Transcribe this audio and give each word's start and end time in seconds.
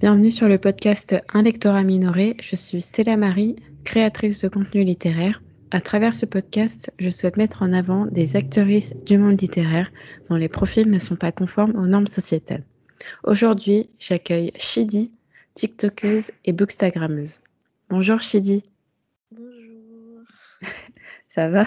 Bienvenue 0.00 0.32
sur 0.32 0.48
le 0.48 0.58
podcast 0.58 1.14
Un 1.32 1.42
lectorat 1.42 1.84
minoré. 1.84 2.36
Je 2.42 2.56
suis 2.56 2.82
Stella 2.82 3.16
Marie, 3.16 3.54
créatrice 3.84 4.40
de 4.40 4.48
contenu 4.48 4.82
littéraire. 4.82 5.40
À 5.70 5.80
travers 5.80 6.14
ce 6.14 6.26
podcast, 6.26 6.92
je 6.98 7.10
souhaite 7.10 7.36
mettre 7.36 7.62
en 7.62 7.72
avant 7.72 8.06
des 8.06 8.34
actrices 8.34 8.96
du 9.04 9.16
monde 9.18 9.40
littéraire 9.40 9.92
dont 10.28 10.34
les 10.34 10.48
profils 10.48 10.90
ne 10.90 10.98
sont 10.98 11.14
pas 11.14 11.30
conformes 11.30 11.76
aux 11.76 11.86
normes 11.86 12.08
sociétales. 12.08 12.64
Aujourd'hui, 13.22 13.88
j'accueille 14.00 14.50
Shidi, 14.56 15.12
TikTokeuse 15.54 16.32
et 16.44 16.52
bookstagrammeuse. 16.52 17.40
Bonjour 17.90 18.20
Shidi. 18.20 18.64
Bonjour. 19.30 20.22
Ça 21.28 21.48
va? 21.48 21.66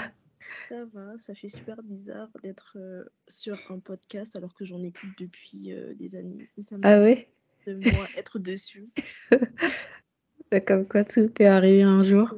Ça 0.68 0.86
va, 0.94 1.18
ça 1.18 1.34
fait 1.34 1.48
super 1.48 1.82
bizarre 1.82 2.28
d'être 2.44 2.74
euh, 2.76 3.06
sur 3.30 3.58
un 3.70 3.80
podcast 3.80 4.36
alors 4.36 4.54
que 4.54 4.66
j'en 4.66 4.84
écoute 4.84 5.12
depuis 5.18 5.72
euh, 5.72 5.94
des 5.94 6.18
années. 6.18 6.50
Ça 6.60 6.76
Ah 6.84 7.00
ouais? 7.00 7.30
De 7.74 7.96
moi 7.96 8.08
être 8.18 8.40
dessus. 8.40 8.90
Bah, 10.52 10.62
Comme 10.62 10.88
quoi 10.88 11.04
tout 11.04 11.30
peut 11.30 11.48
arriver 11.48 11.84
un 11.84 12.02
jour. 12.02 12.34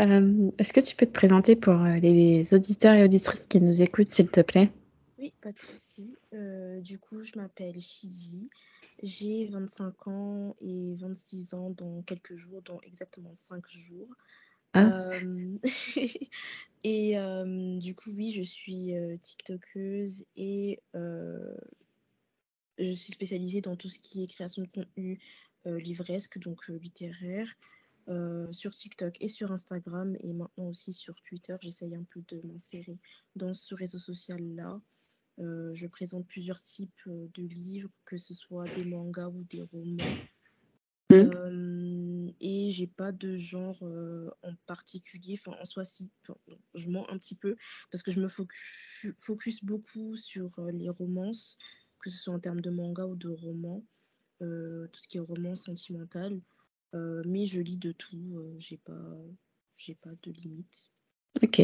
Euh, 0.00 0.50
Est-ce 0.58 0.72
que 0.72 0.80
tu 0.80 0.96
peux 0.96 1.06
te 1.06 1.12
présenter 1.12 1.56
pour 1.56 1.74
euh, 1.74 1.96
les 1.96 2.54
auditeurs 2.54 2.94
et 2.94 3.04
auditrices 3.04 3.46
qui 3.46 3.60
nous 3.60 3.82
écoutent, 3.82 4.10
s'il 4.10 4.30
te 4.30 4.40
plaît? 4.40 4.70
Oui, 5.18 5.32
pas 5.40 5.52
de 5.52 5.58
souci. 5.58 6.16
Euh, 6.34 6.80
du 6.80 6.98
coup, 6.98 7.22
je 7.22 7.32
m'appelle 7.36 7.78
Shidi. 7.78 8.50
J'ai 9.02 9.46
25 9.46 10.08
ans 10.08 10.56
et 10.60 10.96
26 10.96 11.54
ans 11.54 11.70
dans 11.70 12.02
quelques 12.02 12.34
jours, 12.34 12.62
dans 12.62 12.80
exactement 12.82 13.34
5 13.34 13.64
jours. 13.68 14.08
Ah. 14.72 15.10
Euh, 15.12 15.58
et 16.84 17.16
du 17.78 17.94
coup, 17.94 18.10
oui, 18.10 18.32
je 18.32 18.42
suis 18.42 18.92
TikTokeuse 19.20 20.26
et 20.36 20.80
je 22.78 22.90
suis 22.90 23.12
spécialisée 23.12 23.60
dans 23.60 23.76
tout 23.76 23.88
ce 23.88 23.98
qui 23.98 24.22
est 24.22 24.26
création 24.26 24.62
de 24.62 24.68
contenu 24.68 25.18
euh, 25.66 25.78
livresque, 25.78 26.38
donc 26.38 26.70
euh, 26.70 26.78
littéraire, 26.78 27.48
euh, 28.08 28.50
sur 28.52 28.74
TikTok 28.74 29.16
et 29.20 29.28
sur 29.28 29.52
Instagram 29.52 30.16
et 30.20 30.32
maintenant 30.32 30.68
aussi 30.68 30.92
sur 30.92 31.14
Twitter. 31.22 31.56
J'essaye 31.60 31.94
un 31.94 32.04
peu 32.04 32.22
de 32.28 32.40
m'insérer 32.46 32.98
dans 33.36 33.54
ce 33.54 33.74
réseau 33.74 33.98
social-là. 33.98 34.80
Je 35.40 35.86
présente 35.86 36.26
plusieurs 36.26 36.60
types 36.60 37.06
de 37.06 37.42
livres, 37.42 37.92
que 38.04 38.16
ce 38.16 38.34
soit 38.34 38.66
des 38.74 38.84
mangas 38.84 39.28
ou 39.28 39.44
des 39.44 39.62
romans. 39.62 40.16
Mm. 41.10 41.14
Euh, 41.14 42.30
et 42.40 42.70
j'ai 42.70 42.86
pas 42.86 43.12
de 43.12 43.38
genre 43.38 43.78
euh, 43.82 44.30
en 44.42 44.54
particulier, 44.66 45.38
enfin 45.38 45.56
en 45.58 45.64
soi 45.64 45.82
si, 45.82 46.10
enfin, 46.22 46.38
je 46.74 46.90
mens 46.90 47.08
un 47.08 47.16
petit 47.16 47.34
peu 47.34 47.56
parce 47.90 48.02
que 48.02 48.10
je 48.10 48.20
me 48.20 48.28
focus, 48.28 49.14
focus 49.16 49.64
beaucoup 49.64 50.14
sur 50.16 50.58
euh, 50.58 50.70
les 50.70 50.90
romances, 50.90 51.56
que 51.98 52.10
ce 52.10 52.18
soit 52.18 52.34
en 52.34 52.38
termes 52.38 52.60
de 52.60 52.70
manga 52.70 53.04
ou 53.04 53.16
de 53.16 53.28
romans, 53.28 53.84
euh, 54.42 54.86
tout 54.92 55.00
ce 55.00 55.08
qui 55.08 55.18
est 55.18 55.20
roman 55.20 55.56
sentimental. 55.56 56.40
Euh, 56.94 57.22
mais 57.26 57.44
je 57.44 57.60
lis 57.60 57.76
de 57.76 57.92
tout, 57.92 58.36
euh, 58.36 58.54
j'ai 58.58 58.78
pas, 58.78 58.92
j'ai 59.76 59.94
pas 59.94 60.10
de 60.22 60.32
limite. 60.32 60.90
Ok. 61.42 61.60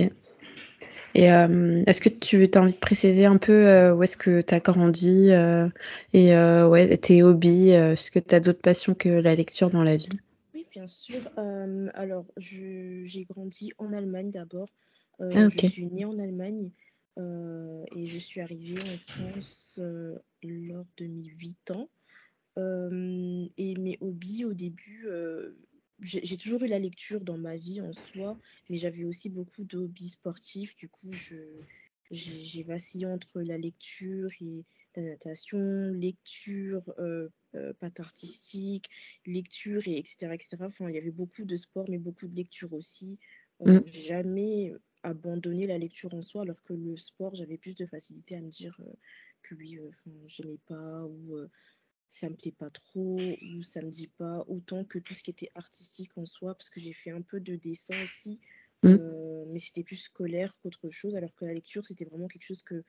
Et 1.17 1.27
est-ce 1.27 2.01
que 2.01 2.09
tu 2.09 2.49
as 2.55 2.61
envie 2.61 2.75
de 2.75 2.79
préciser 2.79 3.25
un 3.25 3.37
peu 3.37 3.93
où 3.93 4.03
est-ce 4.03 4.17
que 4.17 4.41
tu 4.41 4.53
as 4.53 4.59
grandi 4.59 5.31
et 6.13 6.35
ouais, 6.37 6.97
tes 6.97 7.23
hobbies 7.23 7.71
Est-ce 7.71 8.11
que 8.11 8.19
tu 8.19 8.35
as 8.35 8.41
d'autres 8.41 8.61
passions 8.61 8.95
que 8.95 9.09
la 9.09 9.37
lecture 9.37 9.71
dans 9.71 9.85
la 9.85 9.97
vie? 9.97 10.09
Oui, 10.55 10.67
bien 10.73 10.87
sûr. 10.89 11.21
Alors, 11.95 12.27
j'ai 12.37 13.27
grandi 13.31 13.73
en 13.79 13.93
Allemagne 13.93 14.33
d'abord. 14.33 14.69
Ah, 15.21 15.49
Je 15.49 15.67
suis 15.69 15.87
née 15.87 16.05
en 16.05 16.19
Allemagne 16.19 16.73
euh, 17.19 17.85
et 17.95 18.07
je 18.07 18.19
suis 18.19 18.41
arrivée 18.41 18.81
en 18.81 18.99
France 18.99 19.79
euh, 19.81 20.19
lors 20.43 20.87
de 20.97 21.07
mes 21.07 21.25
8 21.25 21.71
ans. 21.71 21.89
Euh, 22.59 23.47
et 23.57 23.75
mes 23.77 23.99
hobbies, 24.01 24.45
au 24.45 24.53
début, 24.53 25.09
j'ai 26.01 26.37
toujours 26.37 26.63
eu 26.63 26.69
la 26.69 26.79
lecture 26.79 27.25
dans 27.25 27.39
ma 27.39 27.57
vie 27.57 27.81
en 27.81 27.93
soi, 27.93 28.39
mais 28.69 28.77
j'avais 28.77 29.05
aussi 29.05 29.31
beaucoup 29.31 29.65
de 29.65 29.79
hobbies 29.79 30.11
sportifs. 30.11 30.77
Du 30.77 30.89
coup, 30.89 31.13
j'ai 32.11 32.63
vacillé 32.63 33.07
entre 33.07 33.43
la 33.43 33.59
lecture 33.59 34.29
et 34.41 34.65
la 34.97 35.03
natation, 35.03 35.59
lecture, 35.93 36.85
patte 37.81 38.01
artistique, 38.01 38.89
lecture, 39.27 39.83
et 39.87 39.99
etc., 39.99 40.33
etc. 40.33 40.57
Enfin, 40.61 40.89
il 40.89 40.95
y 40.95 40.99
avait 40.99 41.11
beaucoup 41.11 41.45
de 41.45 41.57
sport, 41.57 41.87
mais 41.89 41.99
beaucoup 41.99 42.29
de 42.29 42.37
lecture 42.37 42.73
aussi. 42.73 43.19
Mm. 43.61 43.81
jamais 43.87 44.73
abandonné 45.05 45.67
la 45.67 45.79
lecture 45.79 46.13
en 46.15 46.23
soi, 46.23 46.43
alors 46.43 46.63
que 46.65 46.73
le 46.73 46.97
sport, 46.97 47.35
j'avais 47.35 47.59
plus 47.59 47.77
de 47.77 47.87
facilité 47.87 48.37
à 48.37 48.41
me 48.41 48.49
dire 48.49 48.77
euh, 48.81 48.93
que 49.43 49.55
oui, 49.55 49.79
euh, 49.79 49.91
j'aimais 50.27 50.59
pas, 50.67 51.05
ou 51.05 51.37
euh, 51.37 51.49
ça 52.09 52.29
me 52.29 52.37
plaît 52.37 52.53
pas 52.53 52.71
trop, 52.71 53.21
ou 53.21 53.63
ça 53.63 53.83
me 53.83 53.91
dit 53.91 54.09
pas 54.09 54.45
autant 54.49 54.85
que 54.85 54.99
tout 54.99 55.15
ce 55.15 55.23
qui 55.23 55.31
était 55.31 55.51
artistique 55.55 56.19
en 56.19 56.27
soi, 56.27 56.55
parce 56.55 56.71
que 56.71 56.81
j'ai 56.81 56.93
fait 56.93 57.11
un 57.11 57.23
peu 57.23 57.41
de 57.41 57.57
dessin 57.57 58.03
aussi, 58.03 58.41
Mm. 58.83 58.99
mais 59.47 59.59
c'était 59.59 59.83
plus 59.83 59.97
scolaire 59.97 60.55
qu'autre 60.61 60.91
chose, 60.91 61.17
alors 61.17 61.35
que 61.35 61.47
la 61.47 61.55
lecture, 61.55 61.87
c'était 61.87 62.05
vraiment 62.05 62.29
quelque 62.29 62.45
chose 62.45 62.63
que 62.63 62.85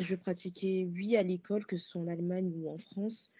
je 0.00 0.16
pratiquais, 0.16 0.88
oui, 0.92 1.16
à 1.16 1.22
l'école, 1.22 1.66
que 1.66 1.76
ce 1.76 1.88
soit 1.90 2.00
en 2.00 2.08
Allemagne 2.08 2.50
ou 2.56 2.68
en 2.68 2.78
France, 2.78 3.30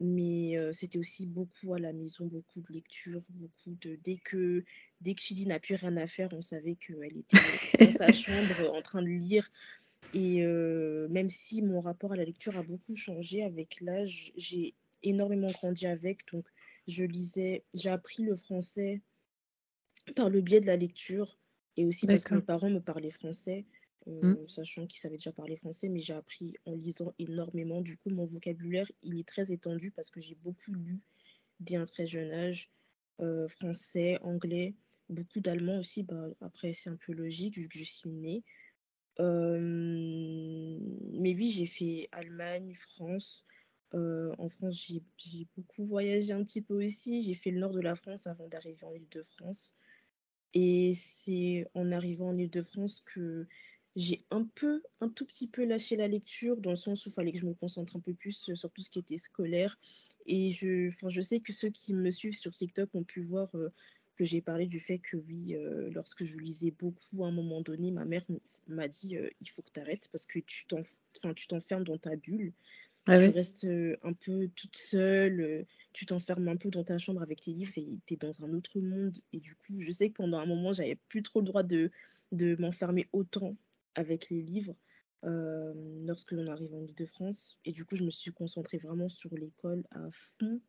mais 0.00 0.56
euh, 0.56 0.72
c'était 0.72 0.98
aussi 0.98 1.26
beaucoup 1.26 1.74
à 1.74 1.80
la 1.80 1.92
maison, 1.92 2.26
beaucoup 2.26 2.60
de 2.60 2.72
lecture, 2.72 3.22
beaucoup 3.30 3.76
de... 3.80 3.98
Dès 4.02 4.16
que, 4.16 4.64
dès 5.00 5.14
que 5.14 5.20
Chidi 5.20 5.46
n'a 5.46 5.60
plus 5.60 5.74
rien 5.74 5.96
à 5.96 6.06
faire, 6.06 6.28
on 6.32 6.42
savait 6.42 6.76
qu'elle 6.76 7.16
était 7.16 7.38
dans 7.78 7.90
sa 7.90 8.12
chambre 8.12 8.74
en 8.74 8.82
train 8.82 9.02
de 9.02 9.08
lire. 9.08 9.50
Et 10.12 10.44
euh, 10.44 11.08
même 11.08 11.30
si 11.30 11.62
mon 11.62 11.80
rapport 11.80 12.12
à 12.12 12.16
la 12.16 12.24
lecture 12.24 12.56
a 12.56 12.62
beaucoup 12.62 12.96
changé 12.96 13.42
avec 13.42 13.80
l'âge, 13.80 14.32
j'ai 14.36 14.74
énormément 15.02 15.50
grandi 15.50 15.86
avec. 15.86 16.20
Donc, 16.32 16.46
je 16.88 17.04
lisais, 17.04 17.64
j'ai 17.74 17.90
appris 17.90 18.22
le 18.22 18.34
français 18.34 19.02
par 20.16 20.30
le 20.30 20.40
biais 20.40 20.60
de 20.60 20.66
la 20.66 20.76
lecture 20.76 21.38
et 21.76 21.84
aussi 21.84 22.06
parce 22.06 22.24
que 22.24 22.34
mes 22.34 22.42
parents 22.42 22.70
me 22.70 22.80
parlaient 22.80 23.10
français, 23.10 23.64
euh, 24.08 24.46
sachant 24.48 24.86
qu'ils 24.86 24.98
savaient 24.98 25.16
déjà 25.16 25.32
parler 25.32 25.56
français, 25.56 25.88
mais 25.88 26.00
j'ai 26.00 26.14
appris 26.14 26.54
en 26.64 26.74
lisant 26.74 27.12
énormément. 27.18 27.80
Du 27.80 27.96
coup, 27.96 28.10
mon 28.10 28.24
vocabulaire, 28.24 28.90
il 29.02 29.18
est 29.18 29.28
très 29.28 29.52
étendu 29.52 29.92
parce 29.92 30.10
que 30.10 30.20
j'ai 30.20 30.34
beaucoup 30.34 30.72
lu 30.72 31.00
dès 31.60 31.76
un 31.76 31.84
très 31.84 32.06
jeune 32.06 32.32
âge, 32.32 32.70
euh, 33.20 33.46
français, 33.48 34.18
anglais, 34.22 34.74
beaucoup 35.10 35.40
d'allemand 35.40 35.78
aussi. 35.78 36.02
Bah, 36.04 36.28
après, 36.40 36.72
c'est 36.72 36.90
un 36.90 36.96
peu 36.96 37.12
logique 37.12 37.56
vu 37.56 37.68
que 37.68 37.78
je 37.78 37.84
suis 37.84 38.10
née. 38.10 38.42
Euh, 39.18 39.58
mais 41.12 41.34
oui, 41.34 41.50
j'ai 41.50 41.66
fait 41.66 42.08
Allemagne, 42.12 42.72
France. 42.74 43.44
Euh, 43.94 44.34
en 44.38 44.48
France, 44.48 44.86
j'ai 45.16 45.46
beaucoup 45.56 45.84
voyagé 45.84 46.32
un 46.32 46.42
petit 46.44 46.62
peu 46.62 46.82
aussi. 46.82 47.22
J'ai 47.22 47.34
fait 47.34 47.50
le 47.50 47.58
nord 47.58 47.72
de 47.72 47.80
la 47.80 47.94
France 47.96 48.26
avant 48.26 48.48
d'arriver 48.48 48.84
en 48.84 48.94
Île-de-France. 48.94 49.76
Et 50.54 50.92
c'est 50.94 51.66
en 51.74 51.92
arrivant 51.92 52.28
en 52.28 52.34
Île-de-France 52.34 53.00
que 53.00 53.46
j'ai 53.96 54.24
un 54.30 54.44
peu, 54.54 54.82
un 55.00 55.08
tout 55.08 55.26
petit 55.26 55.48
peu 55.48 55.64
lâché 55.64 55.96
la 55.96 56.08
lecture, 56.08 56.56
dans 56.58 56.70
le 56.70 56.76
sens 56.76 57.04
où 57.04 57.10
il 57.10 57.12
fallait 57.12 57.32
que 57.32 57.38
je 57.38 57.46
me 57.46 57.54
concentre 57.54 57.96
un 57.96 58.00
peu 58.00 58.14
plus 58.14 58.32
sur 58.32 58.70
tout 58.70 58.82
ce 58.82 58.90
qui 58.90 59.00
était 59.00 59.18
scolaire. 59.18 59.78
Et 60.26 60.50
je, 60.52 60.90
je 61.08 61.20
sais 61.20 61.40
que 61.40 61.52
ceux 61.52 61.70
qui 61.70 61.94
me 61.94 62.10
suivent 62.10 62.36
sur 62.36 62.52
TikTok 62.52 62.94
ont 62.94 63.04
pu 63.04 63.20
voir 63.20 63.54
euh, 63.56 63.72
que 64.20 64.26
j'ai 64.26 64.42
parlé 64.42 64.66
du 64.66 64.78
fait 64.78 64.98
que 64.98 65.16
oui, 65.16 65.54
euh, 65.54 65.88
lorsque 65.94 66.24
je 66.24 66.36
lisais 66.40 66.72
beaucoup, 66.72 67.24
à 67.24 67.28
un 67.28 67.30
moment 67.30 67.62
donné, 67.62 67.90
ma 67.90 68.04
mère 68.04 68.22
m'a 68.68 68.86
dit 68.86 69.16
euh, 69.16 69.30
il 69.40 69.48
faut 69.48 69.62
que 69.62 69.70
tu 69.72 69.80
arrêtes 69.80 70.10
parce 70.12 70.26
que 70.26 70.40
tu 70.40 70.66
t'enfermes 71.48 71.84
dans 71.84 71.96
ta 71.96 72.16
bulle 72.16 72.52
Ah 73.06 73.18
tu 73.18 73.28
oui. 73.28 73.30
restes 73.30 73.64
euh, 73.64 73.96
un 74.02 74.12
peu 74.12 74.48
toute 74.54 74.76
seule, 74.76 75.64
tu 75.94 76.04
t'enfermes 76.04 76.48
un 76.48 76.56
peu 76.56 76.68
dans 76.68 76.84
ta 76.84 76.98
chambre 76.98 77.22
avec 77.22 77.40
tes 77.40 77.54
livres 77.54 77.72
et 77.76 77.98
tu 78.04 78.12
es 78.12 78.16
dans 78.18 78.44
un 78.44 78.52
autre 78.52 78.78
monde. 78.80 79.16
Et 79.32 79.40
du 79.40 79.54
coup, 79.54 79.80
je 79.80 79.90
sais 79.90 80.10
que 80.10 80.16
pendant 80.16 80.36
un 80.36 80.44
moment, 80.44 80.74
j'avais 80.74 80.98
plus 81.08 81.22
trop 81.22 81.40
le 81.40 81.46
droit 81.46 81.62
de, 81.62 81.90
de 82.32 82.60
m'enfermer 82.60 83.08
autant 83.14 83.56
avec 83.94 84.28
les 84.28 84.42
livres 84.42 84.76
euh, 85.24 85.72
lorsque 86.04 86.32
l'on 86.32 86.46
arrive 86.46 86.74
en 86.74 86.82
Ile-de-France. 86.82 87.58
Et 87.64 87.72
du 87.72 87.86
coup, 87.86 87.96
je 87.96 88.04
me 88.04 88.10
suis 88.10 88.32
concentrée 88.32 88.76
vraiment 88.76 89.08
sur 89.08 89.34
l'école 89.34 89.82
à 89.92 90.10
fond. 90.12 90.60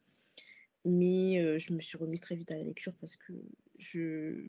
Mais 0.85 1.39
euh, 1.41 1.57
je 1.59 1.73
me 1.73 1.79
suis 1.79 1.97
remise 1.97 2.21
très 2.21 2.35
vite 2.35 2.51
à 2.51 2.57
la 2.57 2.63
lecture 2.63 2.95
parce 2.99 3.15
que 3.15 3.33
je, 3.77 4.47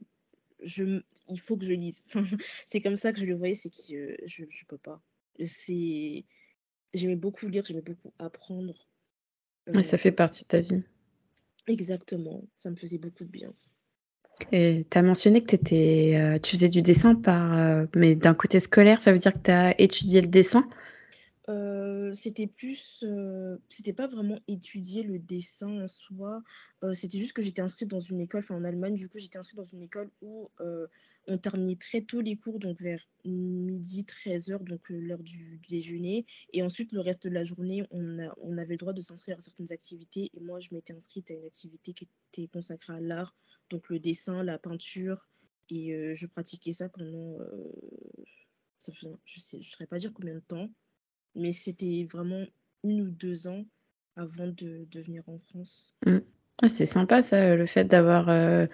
je, 0.63 1.01
il 1.29 1.39
faut 1.41 1.57
que 1.57 1.65
je 1.65 1.73
lise. 1.73 2.03
C'est 2.67 2.81
comme 2.81 2.97
ça 2.97 3.13
que 3.13 3.19
je 3.19 3.25
le 3.25 3.35
voyais, 3.35 3.55
c'est 3.55 3.69
que 3.71 3.93
euh, 3.95 4.17
je 4.25 4.43
ne 4.43 4.67
peux 4.67 4.77
pas. 4.79 5.01
C'est 5.41 6.25
J'aimais 6.93 7.17
beaucoup 7.17 7.47
lire, 7.49 7.65
j'aimais 7.65 7.81
beaucoup 7.83 8.13
apprendre. 8.19 8.73
Ouais, 9.75 9.83
ça 9.83 9.97
Euh, 9.97 9.99
fait 9.99 10.11
partie 10.11 10.41
de 10.43 10.47
ta 10.47 10.61
vie. 10.61 10.81
exactement, 11.67 12.47
ça 12.55 12.69
me 12.69 12.77
faisait 12.77 12.97
beaucoup 12.99 13.25
de 13.25 13.29
bien. 13.29 13.51
Et 14.51 14.85
tu 14.89 14.97
as 14.97 15.01
mentionné 15.01 15.41
que 15.41 15.47
t'étais, 15.47 16.13
euh, 16.15 16.37
tu 16.39 16.51
faisais 16.55 16.69
du 16.69 16.81
dessin 16.81 17.15
par, 17.15 17.53
euh, 17.57 17.85
mais 17.95 18.15
d'un 18.15 18.33
côté 18.33 18.59
scolaire, 18.59 19.01
ça 19.01 19.11
veut 19.11 19.17
dire 19.19 19.33
que 19.33 19.39
tu 19.39 19.51
as 19.51 19.79
étudié 19.81 20.21
le 20.21 20.27
dessin 20.27 20.67
c'était 22.13 22.47
plus, 22.47 23.03
c'était 23.69 23.93
pas 23.93 24.07
vraiment 24.07 24.39
étudier 24.47 25.03
le 25.03 25.19
dessin 25.19 25.81
en 25.81 25.87
soi, 25.87 26.41
c'était 26.93 27.17
juste 27.17 27.33
que 27.33 27.41
j'étais 27.41 27.61
inscrite 27.61 27.89
dans 27.89 27.99
une 27.99 28.21
école, 28.21 28.39
enfin 28.39 28.55
en 28.55 28.63
Allemagne, 28.63 28.93
du 28.93 29.09
coup, 29.09 29.19
j'étais 29.19 29.37
inscrite 29.37 29.57
dans 29.57 29.63
une 29.63 29.81
école 29.83 30.09
où, 30.21 30.47
on 31.27 31.37
terminait 31.37 31.77
très 31.77 32.01
tôt 32.01 32.21
les 32.21 32.35
cours, 32.35 32.59
donc 32.59 32.81
vers 32.81 32.99
midi, 33.25 34.05
13:00, 34.05 34.63
donc 34.63 34.89
l'heure 34.89 35.23
du 35.23 35.57
déjeuner. 35.69 36.25
Et 36.51 36.63
ensuite 36.63 36.91
le 36.91 36.99
reste 36.99 37.23
de 37.23 37.29
la 37.29 37.43
journée, 37.43 37.83
on 37.91 38.57
avait 38.57 38.73
le 38.73 38.77
droit 38.77 38.93
de 38.93 39.01
s'inscrire 39.01 39.37
à 39.37 39.39
certaines 39.39 39.71
activités. 39.71 40.29
Et 40.33 40.39
moi, 40.41 40.59
je 40.59 40.73
m'étais 40.73 40.93
inscrite 40.93 41.31
à 41.31 41.33
une 41.33 41.45
activité 41.45 41.93
qui 41.93 42.09
était 42.33 42.47
consacrée 42.47 42.93
à 42.93 42.99
l'art, 42.99 43.35
donc 43.69 43.89
le 43.89 43.99
dessin, 43.99 44.43
la 44.43 44.57
peinture. 44.57 45.29
Et 45.69 46.13
je 46.13 46.27
pratiquais 46.27 46.73
ça 46.73 46.89
pendant, 46.89 47.39
ça 48.79 48.91
je 49.25 49.39
sais 49.39 49.61
je 49.61 49.69
saurais 49.69 49.87
pas 49.87 49.97
dire 49.97 50.11
combien 50.13 50.35
de 50.35 50.41
temps 50.41 50.69
mais 51.35 51.51
c'était 51.51 52.05
vraiment 52.11 52.45
une 52.83 53.01
ou 53.01 53.09
deux 53.09 53.47
ans 53.47 53.65
avant 54.15 54.47
de, 54.47 54.87
de 54.91 55.01
venir 55.01 55.23
en 55.27 55.37
France. 55.37 55.93
Mmh. 56.05 56.19
Ah, 56.61 56.69
c'est 56.69 56.85
sympa 56.85 57.21
ça, 57.21 57.55
le 57.55 57.65
fait 57.65 57.85
d'avoir 57.85 58.29
euh, 58.29 58.67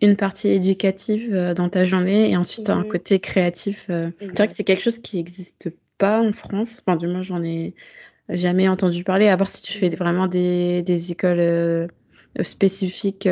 une 0.00 0.16
partie 0.16 0.48
éducative 0.48 1.34
euh, 1.34 1.52
dans 1.52 1.68
ta 1.68 1.84
journée 1.84 2.30
et 2.30 2.36
ensuite 2.36 2.70
un 2.70 2.84
côté 2.84 3.18
créatif. 3.18 3.86
Euh. 3.90 4.10
C'est 4.20 4.36
vrai 4.36 4.48
que 4.48 4.54
c'est 4.56 4.64
quelque 4.64 4.82
chose 4.82 4.98
qui 4.98 5.16
n'existe 5.16 5.70
pas 5.98 6.20
en 6.20 6.32
France. 6.32 6.80
Enfin, 6.80 6.96
du 6.96 7.06
moins, 7.06 7.22
j'en 7.22 7.42
ai 7.42 7.74
jamais 8.28 8.68
entendu 8.68 9.04
parler, 9.04 9.28
à 9.28 9.36
part 9.36 9.48
si 9.48 9.62
tu 9.62 9.76
fais 9.76 9.90
vraiment 9.90 10.26
des, 10.26 10.82
des 10.82 11.12
écoles 11.12 11.88
spécifiques 12.40 13.28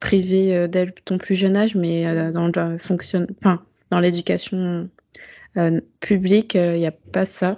privées 0.00 0.68
dès 0.68 0.86
ton 1.04 1.18
plus 1.18 1.34
jeune 1.34 1.56
âge, 1.56 1.76
mais 1.76 2.32
dans 2.32 2.48
le 2.48 2.78
fonctionne, 2.78 3.26
enfin, 3.38 3.62
dans 3.90 4.00
l'éducation 4.00 4.58
euh, 4.58 4.84
public, 6.00 6.54
il 6.54 6.58
euh, 6.60 6.78
n'y 6.78 6.86
a 6.86 6.92
pas 6.92 7.24
ça. 7.24 7.56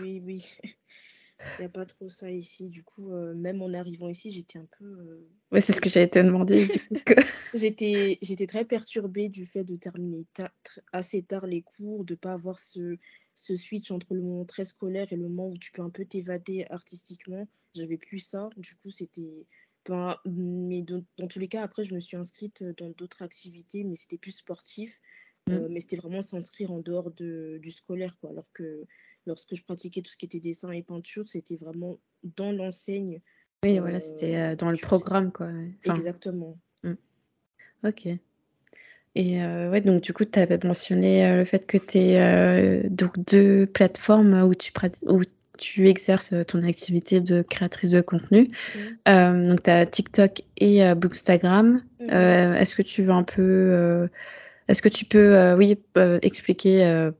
Oui, 0.00 0.20
oui, 0.24 0.44
Il 0.60 1.44
n'y 1.60 1.64
a 1.66 1.68
pas 1.68 1.86
trop 1.86 2.08
ça 2.08 2.30
ici. 2.30 2.70
Du 2.70 2.82
coup, 2.84 3.12
euh, 3.12 3.34
même 3.34 3.62
en 3.62 3.72
arrivant 3.72 4.08
ici, 4.08 4.30
j'étais 4.30 4.58
un 4.58 4.68
peu. 4.78 5.26
Ouais, 5.52 5.60
c'est 5.60 5.72
ce 5.72 5.80
que 5.80 5.88
j'allais 5.88 6.08
te 6.08 6.18
demander. 6.18 6.66
j'étais, 7.54 8.18
j'étais 8.22 8.46
très 8.46 8.64
perturbée 8.64 9.28
du 9.28 9.46
fait 9.46 9.64
de 9.64 9.76
terminer 9.76 10.24
assez 10.92 11.22
tard 11.22 11.46
les 11.46 11.62
cours, 11.62 12.04
de 12.04 12.14
ne 12.14 12.18
pas 12.18 12.32
avoir 12.32 12.58
ce, 12.58 12.96
ce 13.34 13.56
switch 13.56 13.90
entre 13.90 14.14
le 14.14 14.22
moment 14.22 14.44
très 14.44 14.64
scolaire 14.64 15.12
et 15.12 15.16
le 15.16 15.22
moment 15.22 15.48
où 15.48 15.58
tu 15.58 15.72
peux 15.72 15.82
un 15.82 15.90
peu 15.90 16.04
t'évader 16.04 16.66
artistiquement. 16.70 17.46
J'avais 17.74 17.98
plus 17.98 18.18
ça. 18.18 18.48
Du 18.56 18.74
coup, 18.76 18.90
c'était. 18.90 19.46
Ben, 19.86 20.16
mais 20.24 20.80
dans, 20.80 21.04
dans, 21.18 21.26
tous 21.26 21.38
les 21.38 21.48
cas, 21.48 21.62
après, 21.62 21.84
je 21.84 21.94
me 21.94 22.00
suis 22.00 22.16
inscrite 22.16 22.64
dans 22.78 22.88
d'autres 22.90 23.20
activités, 23.20 23.84
mais 23.84 23.94
c'était 23.94 24.16
plus 24.16 24.32
sportif. 24.32 25.02
Euh, 25.50 25.68
mmh. 25.68 25.72
mais 25.72 25.80
c'était 25.80 25.96
vraiment 25.96 26.22
s'inscrire 26.22 26.72
en 26.72 26.78
dehors 26.78 27.10
de, 27.10 27.58
du 27.60 27.70
scolaire, 27.70 28.16
quoi. 28.18 28.30
Alors 28.30 28.50
que 28.54 28.84
lorsque 29.26 29.54
je 29.54 29.62
pratiquais 29.62 30.00
tout 30.00 30.10
ce 30.10 30.16
qui 30.16 30.24
était 30.24 30.40
dessin 30.40 30.70
et 30.70 30.82
peinture, 30.82 31.28
c'était 31.28 31.56
vraiment 31.56 31.98
dans 32.36 32.50
l'enseigne. 32.50 33.20
Oui, 33.62 33.78
voilà, 33.78 34.00
c'était 34.00 34.36
euh, 34.36 34.56
dans 34.56 34.70
le 34.70 34.76
programme, 34.78 35.32
quoi. 35.32 35.50
Exactement. 35.84 36.56
Mmh. 36.82 36.94
Ok. 37.84 38.06
Et 39.16 39.42
euh, 39.42 39.70
ouais, 39.70 39.82
donc 39.82 40.02
du 40.02 40.14
coup, 40.14 40.24
tu 40.24 40.38
avais 40.38 40.58
mentionné 40.64 41.36
le 41.36 41.44
fait 41.44 41.66
que 41.66 41.76
tu 41.76 41.98
es 41.98 42.88
donc 42.88 43.22
deux 43.26 43.66
plateformes 43.66 44.42
où 44.42 44.54
tu, 44.54 44.72
où 45.06 45.20
tu 45.58 45.88
exerces 45.88 46.34
ton 46.48 46.62
activité 46.62 47.20
de 47.20 47.42
créatrice 47.42 47.90
de 47.90 48.00
contenu. 48.00 48.48
Mmh. 49.06 49.42
donc, 49.42 49.62
tu 49.62 49.70
as 49.70 49.86
TikTok 49.86 50.40
et 50.56 50.94
Bookstagram. 50.94 51.82
Est-ce 52.00 52.74
que 52.74 52.82
tu 52.82 53.02
veux 53.02 53.12
un 53.12 53.24
peu 53.24 54.08
est-ce 54.68 54.82
que 54.82 54.88
tu 54.88 55.04
peux, 55.04 55.36
euh, 55.36 55.56
oui, 55.56 55.76
euh, 55.98 56.18
expliquer 56.22 56.84
euh, 56.84 57.10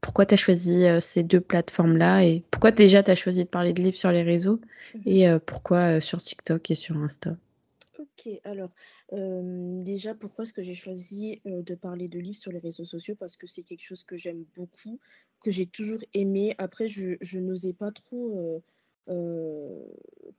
pourquoi 0.00 0.26
tu 0.26 0.34
as 0.34 0.36
choisi 0.36 0.84
ces 1.00 1.24
deux 1.24 1.40
plateformes-là 1.40 2.24
et 2.24 2.44
pourquoi 2.50 2.70
déjà 2.70 3.02
tu 3.02 3.10
as 3.10 3.16
choisi 3.16 3.44
de 3.44 3.48
parler 3.48 3.72
de 3.72 3.82
livres 3.82 3.96
sur 3.96 4.12
les 4.12 4.22
réseaux 4.22 4.60
mhm. 4.94 5.02
et 5.06 5.26
pourquoi 5.44 6.00
sur 6.00 6.22
TikTok 6.22 6.70
et 6.70 6.76
sur 6.76 6.96
Insta? 6.96 7.36
Ok, 7.98 8.28
alors 8.44 8.70
déjà 9.10 10.14
pourquoi 10.14 10.44
est-ce 10.44 10.52
que 10.52 10.62
j'ai 10.62 10.74
choisi 10.74 11.40
de 11.44 11.74
parler 11.74 12.08
de 12.08 12.20
livres 12.20 12.36
sur 12.36 12.52
les 12.52 12.60
réseaux 12.60 12.84
sociaux? 12.84 13.16
Parce 13.18 13.36
que 13.36 13.48
c'est 13.48 13.64
quelque 13.64 13.82
chose 13.82 14.04
que 14.04 14.16
j'aime 14.16 14.44
beaucoup, 14.54 15.00
que 15.40 15.50
j'ai 15.50 15.66
toujours 15.66 16.00
aimé. 16.14 16.54
Après, 16.58 16.86
je, 16.86 17.16
je 17.20 17.40
n'osais 17.40 17.72
pas 17.72 17.90
trop 17.90 18.62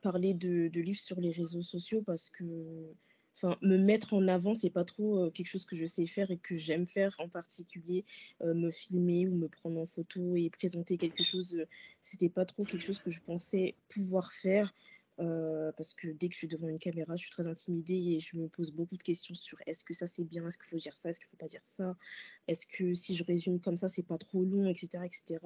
parler 0.01 0.33
de, 0.33 0.69
de, 0.69 0.79
livres 0.79 0.99
sur 0.99 1.19
les 1.19 1.31
réseaux 1.31 1.61
sociaux 1.61 2.03
parce 2.05 2.29
que 2.29 2.45
enfin 3.37 3.55
me 3.61 3.77
mettre 3.77 4.13
en 4.15 4.27
avant 4.27 4.53
c'est 4.53 4.71
pas 4.71 4.83
trop 4.83 5.29
quelque 5.31 5.47
chose 5.47 5.65
que 5.65 5.75
je 5.75 5.85
sais 5.85 6.07
faire 6.07 6.31
et 6.31 6.37
que 6.37 6.55
j'aime 6.55 6.87
faire 6.87 7.15
en 7.19 7.29
particulier 7.29 8.03
me 8.41 8.71
filmer 8.71 9.27
ou 9.27 9.35
me 9.35 9.47
prendre 9.47 9.79
en 9.79 9.85
photo 9.85 10.35
et 10.35 10.49
présenter 10.49 10.97
quelque 10.97 11.23
chose 11.23 11.63
c'était 12.01 12.29
pas 12.29 12.45
trop 12.45 12.65
quelque 12.65 12.83
chose 12.83 12.99
que 12.99 13.11
je 13.11 13.19
pensais 13.21 13.75
pouvoir 13.89 14.31
faire 14.31 14.73
parce 15.17 15.93
que 15.93 16.07
dès 16.07 16.27
que 16.29 16.33
je 16.33 16.39
suis 16.39 16.47
devant 16.47 16.67
une 16.67 16.79
caméra 16.79 17.15
je 17.15 17.21
suis 17.21 17.31
très 17.31 17.47
intimidée 17.47 17.95
et 17.95 18.19
je 18.19 18.37
me 18.37 18.47
pose 18.47 18.71
beaucoup 18.71 18.97
de 18.97 19.03
questions 19.03 19.35
sur 19.35 19.57
est-ce 19.65 19.83
que 19.83 19.93
ça 19.93 20.07
c'est 20.07 20.23
bien 20.23 20.45
est-ce 20.47 20.57
qu'il 20.57 20.67
faut 20.67 20.77
dire 20.77 20.95
ça 20.95 21.09
est-ce 21.09 21.19
qu'il 21.19 21.27
faut 21.27 21.37
pas 21.37 21.47
dire 21.47 21.63
ça 21.63 21.95
est-ce 22.47 22.65
que 22.65 22.93
si 22.93 23.15
je 23.15 23.23
résume 23.23 23.59
comme 23.59 23.77
ça 23.77 23.87
c'est 23.87 24.05
pas 24.05 24.17
trop 24.17 24.43
long 24.43 24.67
etc 24.67 25.03
etc 25.05 25.39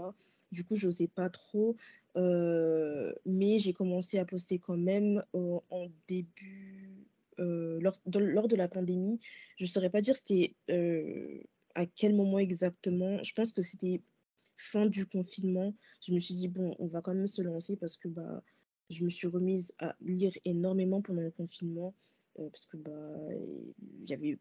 du 0.52 0.64
coup 0.64 0.76
j'osais 0.76 1.08
pas 1.08 1.30
trop 1.30 1.76
mais 2.16 3.60
j'ai 3.60 3.74
commencé 3.74 4.18
à 4.18 4.26
poster 4.26 4.60
quand 4.60 4.78
même 4.78 5.24
en 5.34 5.88
début 6.08 6.61
euh, 7.40 7.80
lors, 7.82 7.96
lors, 8.14 8.48
de 8.48 8.56
la 8.56 8.68
pandémie. 8.68 9.20
Je 9.58 9.66
ne 9.66 9.70
saurais 9.70 9.90
pas 9.90 10.02
dire 10.02 10.16
c'était 10.16 10.56
euh, 10.70 11.40
à 11.76 11.86
quel 11.86 12.16
moment 12.16 12.40
exactement. 12.40 13.22
Je 13.24 13.34
pense 13.34 13.54
que 13.54 13.62
c'était 13.62 14.02
fin 14.58 14.86
du 14.86 15.06
confinement. 15.06 15.74
Je 16.06 16.14
me 16.14 16.20
suis 16.20 16.36
dit, 16.36 16.48
bon, 16.48 16.76
on 16.80 16.88
va 16.88 17.02
quand 17.02 17.14
même 17.14 17.28
se 17.28 17.42
lancer 17.42 17.78
parce 17.78 17.96
que 17.96 18.08
bah, 18.08 18.44
je 18.90 19.04
me 19.04 19.10
suis 19.10 19.28
remise 19.28 19.74
à 19.80 19.96
lire 20.02 20.34
énormément 20.46 21.02
pendant 21.02 21.22
le 21.22 21.32
confinement. 21.32 21.94
Euh, 22.40 22.50
parce 22.50 22.66
que 22.66 22.78
bah, 22.78 23.18
j'avais 24.04 24.38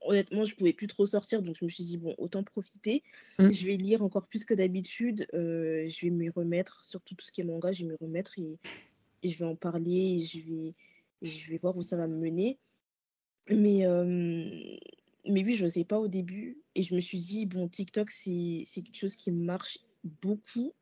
honnêtement, 0.00 0.44
je 0.44 0.56
pouvais 0.56 0.72
plus 0.72 0.88
trop 0.88 1.06
sortir, 1.06 1.40
donc 1.40 1.56
je 1.58 1.64
me 1.64 1.70
suis 1.70 1.84
dit, 1.84 1.98
bon, 1.98 2.14
autant 2.18 2.42
profiter. 2.42 3.02
Mmh. 3.38 3.50
Je 3.50 3.66
vais 3.66 3.76
lire 3.76 4.02
encore 4.02 4.26
plus 4.28 4.44
que 4.44 4.54
d'habitude. 4.54 5.26
je 5.32 6.02
vais 6.02 6.10
m'y 6.10 6.28
remettre, 6.28 6.84
surtout 6.84 7.14
tout 7.14 7.24
ce 7.24 7.32
qui 7.32 7.40
est 7.40 7.44
manga, 7.44 7.72
je 7.72 7.84
vais 7.84 7.90
m'y 7.90 7.96
remettre 8.00 8.38
et, 8.38 8.58
et, 9.22 9.28
je 9.28 9.38
vais 9.38 9.44
en 9.44 9.54
parler. 9.54 10.16
Et 10.16 10.18
je 10.18 10.40
vais, 10.40 10.74
je 11.22 11.50
vais 11.50 11.56
voir 11.56 11.76
où 11.76 11.82
ça 11.82 11.96
va 11.96 12.06
me 12.06 12.16
mener. 12.16 12.58
Mais, 13.50 13.84
mais 15.26 15.44
oui, 15.44 15.54
je 15.54 15.64
ne 15.64 15.68
sais 15.68 15.84
pas 15.84 15.98
au 15.98 16.08
début. 16.08 16.62
Et 16.74 16.82
je 16.82 16.94
me 16.94 17.00
suis 17.00 17.18
dit, 17.18 17.46
bon, 17.46 17.68
TikTok, 17.68 18.10
c'est 18.10 18.64
quelque 18.74 18.96
chose 18.96 19.16
qui 19.16 19.32
marche 19.32 19.78
beaucoup, 20.22 20.72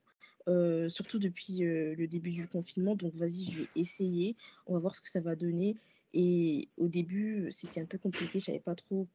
surtout 0.89 1.19
depuis 1.19 1.59
le 1.61 2.07
début 2.07 2.31
du 2.31 2.49
confinement. 2.49 2.97
Donc, 2.97 3.15
vas-y, 3.15 3.51
je 3.51 3.59
vais 3.61 3.69
essayer. 3.77 4.37
On 4.67 4.75
va 4.75 4.79
voir 4.81 4.95
ce 4.95 5.01
que 5.01 5.09
ça 5.09 5.21
va 5.21 5.37
donner. 5.37 5.77
Et 6.13 6.69
au 6.77 6.89
début, 6.89 7.49
c'était 7.51 7.81
un 7.81 7.87
peu 7.87 7.99
compliqué. 7.99 8.39
Je 8.39 8.45
savais 8.47 8.61
pas 8.61 8.75
trop 8.75 9.07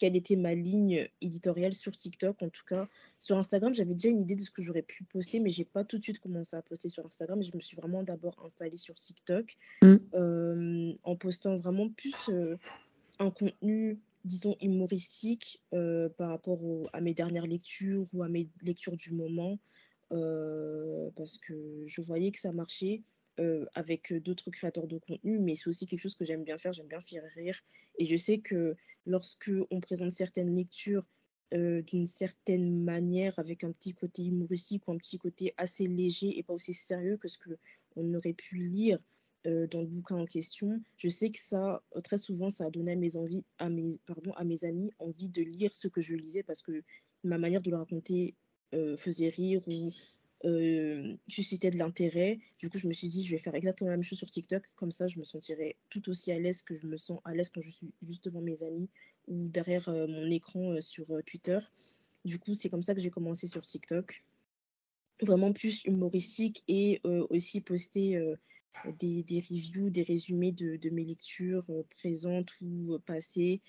quelle 0.00 0.16
était 0.16 0.34
ma 0.34 0.54
ligne 0.54 1.06
éditoriale 1.20 1.74
sur 1.74 1.92
TikTok. 1.92 2.42
En 2.42 2.48
tout 2.48 2.64
cas, 2.66 2.88
sur 3.18 3.36
Instagram, 3.36 3.74
j'avais 3.74 3.92
déjà 3.92 4.08
une 4.08 4.18
idée 4.18 4.34
de 4.34 4.40
ce 4.40 4.50
que 4.50 4.62
j'aurais 4.62 4.82
pu 4.82 5.04
poster, 5.04 5.40
mais 5.40 5.50
j'ai 5.50 5.66
pas 5.66 5.84
tout 5.84 5.98
de 5.98 6.02
suite 6.02 6.18
commencé 6.18 6.56
à 6.56 6.62
poster 6.62 6.88
sur 6.88 7.04
Instagram. 7.06 7.42
Je 7.42 7.54
me 7.54 7.60
suis 7.60 7.76
vraiment 7.76 8.02
d'abord 8.02 8.34
installée 8.44 8.78
sur 8.78 8.94
TikTok 8.94 9.54
mm. 9.82 9.96
euh, 10.14 10.92
en 11.04 11.16
postant 11.16 11.54
vraiment 11.54 11.90
plus 11.90 12.14
euh, 12.30 12.56
un 13.18 13.30
contenu, 13.30 14.00
disons, 14.24 14.56
humoristique 14.62 15.60
euh, 15.74 16.08
par 16.08 16.30
rapport 16.30 16.58
à 16.94 17.02
mes 17.02 17.12
dernières 17.12 17.46
lectures 17.46 18.06
ou 18.14 18.22
à 18.22 18.28
mes 18.30 18.48
lectures 18.62 18.96
du 18.96 19.12
moment, 19.12 19.58
parce 20.08 21.38
que 21.38 21.84
je 21.84 22.00
voyais 22.00 22.30
que 22.30 22.40
ça 22.40 22.52
marchait. 22.52 23.02
Euh, 23.40 23.64
avec 23.74 24.12
d'autres 24.12 24.50
créateurs 24.50 24.86
de 24.86 24.98
contenu, 24.98 25.38
mais 25.38 25.54
c'est 25.54 25.68
aussi 25.68 25.86
quelque 25.86 26.00
chose 26.00 26.14
que 26.14 26.26
j'aime 26.26 26.44
bien 26.44 26.58
faire, 26.58 26.74
j'aime 26.74 26.88
bien 26.88 27.00
faire 27.00 27.22
rire. 27.36 27.58
Et 27.96 28.04
je 28.04 28.14
sais 28.14 28.40
que 28.40 28.76
lorsque 29.06 29.50
on 29.70 29.80
présente 29.80 30.12
certaines 30.12 30.54
lectures 30.54 31.08
euh, 31.54 31.80
d'une 31.80 32.04
certaine 32.04 32.84
manière, 32.84 33.38
avec 33.38 33.64
un 33.64 33.72
petit 33.72 33.94
côté 33.94 34.24
humoristique 34.26 34.86
ou 34.86 34.92
un 34.92 34.98
petit 34.98 35.16
côté 35.16 35.54
assez 35.56 35.86
léger 35.86 36.36
et 36.38 36.42
pas 36.42 36.52
aussi 36.52 36.74
sérieux 36.74 37.16
que 37.16 37.28
ce 37.28 37.38
qu'on 37.94 38.12
aurait 38.12 38.34
pu 38.34 38.58
lire 38.58 38.98
euh, 39.46 39.66
dans 39.68 39.80
le 39.80 39.86
bouquin 39.86 40.16
en 40.16 40.26
question, 40.26 40.78
je 40.98 41.08
sais 41.08 41.30
que 41.30 41.38
ça, 41.38 41.82
très 42.04 42.18
souvent, 42.18 42.50
ça 42.50 42.66
a 42.66 42.70
donné 42.70 42.92
à 42.92 42.96
mes, 42.96 43.16
envies, 43.16 43.46
à 43.56 43.70
mes, 43.70 43.98
pardon, 44.04 44.32
à 44.34 44.44
mes 44.44 44.66
amis 44.66 44.90
envie 44.98 45.30
de 45.30 45.40
lire 45.40 45.72
ce 45.72 45.88
que 45.88 46.02
je 46.02 46.14
lisais 46.14 46.42
parce 46.42 46.60
que 46.60 46.82
ma 47.24 47.38
manière 47.38 47.62
de 47.62 47.70
le 47.70 47.76
raconter 47.78 48.34
faisait 48.98 49.30
rire 49.30 49.62
ou 49.66 49.90
euh, 50.46 51.16
suscitait 51.28 51.70
de 51.70 51.76
l'intérêt. 51.76 52.38
Du 52.58 52.70
coup, 52.70 52.78
je 52.78 52.88
me 52.88 52.94
suis 52.94 53.08
dit, 53.08 53.24
je 53.24 53.30
vais 53.30 53.38
faire 53.38 53.54
exactement 53.54 53.90
la 53.90 53.96
même 53.96 54.02
chose 54.02 54.18
sur 54.18 54.30
TikTok. 54.30 54.62
Comme 54.74 54.90
ça, 54.90 55.06
je 55.06 55.18
me 55.18 55.24
sentirai 55.24 55.76
tout 55.90 56.08
aussi 56.08 56.32
à 56.32 56.38
l'aise 56.38 56.62
que 56.62 56.74
je 56.74 56.86
me 56.86 56.96
sens 56.96 57.20
à 57.24 57.34
l'aise 57.34 57.50
quand 57.50 57.60
je 57.60 57.68
suis 57.68 57.92
juste 58.00 58.24
devant 58.24 58.40
mes 58.40 58.62
amis 58.62 58.88
ou 59.28 59.48
derrière 59.48 59.88
euh, 59.90 60.06
mon 60.06 60.30
écran 60.30 60.72
euh, 60.72 60.80
sur 60.80 61.06
Twitter. 61.26 61.58
Du 62.24 62.38
coup, 62.38 62.54
c'est 62.54 62.70
comme 62.70 62.80
ça 62.80 62.94
que 62.94 63.00
j'ai 63.00 63.10
commencé 63.10 63.46
sur 63.46 63.60
TikTok. 63.60 64.24
Vraiment 65.20 65.52
plus 65.52 65.84
humoristique 65.84 66.64
et 66.66 67.02
aussi 67.04 67.60
poster 67.60 68.18
des, 68.98 69.22
des, 69.22 69.40
reviews, 69.40 69.90
des 69.90 70.02
résumés 70.02 70.52
de, 70.52 70.76
de 70.76 70.88
mes 70.88 71.04
lectures 71.04 71.66
présentes 71.98 72.50
ou 72.62 72.98
passées, 73.04 73.60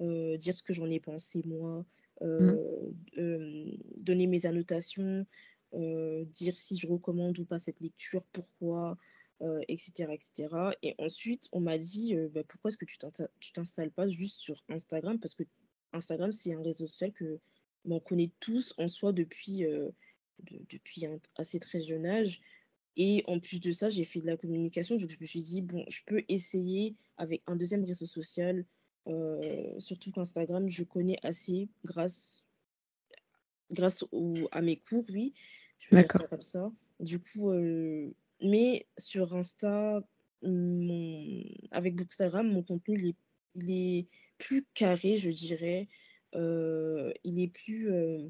dire 0.00 0.56
ce 0.56 0.62
que 0.62 0.72
j'en 0.72 0.88
ai 0.88 1.00
pensé 1.00 1.42
moi, 1.46 1.84
mmh. 2.20 2.52
donner 4.04 4.28
mes 4.28 4.46
annotations, 4.46 5.26
dire 5.72 6.56
si 6.56 6.76
je 6.78 6.86
recommande 6.86 7.38
ou 7.38 7.44
pas 7.44 7.58
cette 7.58 7.80
lecture, 7.80 8.24
pourquoi, 8.32 8.96
etc., 9.68 10.12
etc. 10.12 10.48
Et 10.82 10.94
ensuite, 10.98 11.48
on 11.52 11.60
m'a 11.60 11.78
dit, 11.78 12.14
bah, 12.34 12.42
pourquoi 12.46 12.68
est-ce 12.68 12.76
que 12.76 12.84
tu 12.84 13.52
t'installes 13.52 13.90
pas 13.90 14.08
juste 14.08 14.38
sur 14.38 14.62
Instagram? 14.68 15.18
Parce 15.18 15.34
que 15.34 15.44
Instagram, 15.92 16.32
c'est 16.32 16.52
un 16.52 16.62
réseau 16.62 16.86
social 16.86 17.12
que 17.12 17.40
on 17.86 17.98
connaît 17.98 18.30
tous 18.40 18.74
en 18.76 18.88
soi 18.88 19.12
depuis, 19.12 19.64
assez 21.36 21.58
très 21.58 21.80
jeune 21.80 22.06
âge. 22.06 22.40
Et 22.96 23.24
en 23.26 23.40
plus 23.40 23.60
de 23.60 23.72
ça, 23.72 23.88
j'ai 23.88 24.04
fait 24.04 24.20
de 24.20 24.26
la 24.26 24.36
communication. 24.36 24.96
Donc, 24.96 25.08
je 25.08 25.16
me 25.20 25.26
suis 25.26 25.42
dit, 25.42 25.62
bon, 25.62 25.84
je 25.88 26.00
peux 26.06 26.22
essayer 26.28 26.96
avec 27.16 27.42
un 27.46 27.56
deuxième 27.56 27.84
réseau 27.84 28.06
social. 28.06 28.66
surtout 29.78 30.12
qu'Instagram, 30.12 30.68
je 30.68 30.84
connais 30.84 31.16
assez 31.22 31.68
grâce, 31.84 32.46
grâce 33.70 34.04
à 34.52 34.60
mes 34.62 34.76
cours, 34.76 35.04
oui. 35.10 35.32
Je 35.78 35.88
peux 35.88 35.96
dire 35.96 36.12
ça 36.12 36.26
comme 36.26 36.42
ça. 36.42 36.72
Du 37.00 37.18
coup, 37.18 37.52
mais 38.42 38.86
sur 38.98 39.34
Insta, 39.34 40.02
mon... 40.42 41.44
avec 41.70 41.96
Bookstagram, 41.96 42.50
mon 42.50 42.62
contenu, 42.62 42.98
il 42.98 43.08
est, 43.08 43.16
il 43.54 43.70
est 43.70 44.06
plus 44.38 44.66
carré, 44.74 45.16
je 45.16 45.30
dirais. 45.30 45.88
Euh, 46.34 47.12
il 47.24 47.40
est 47.40 47.48
plus. 47.48 47.92
Euh, 47.92 48.28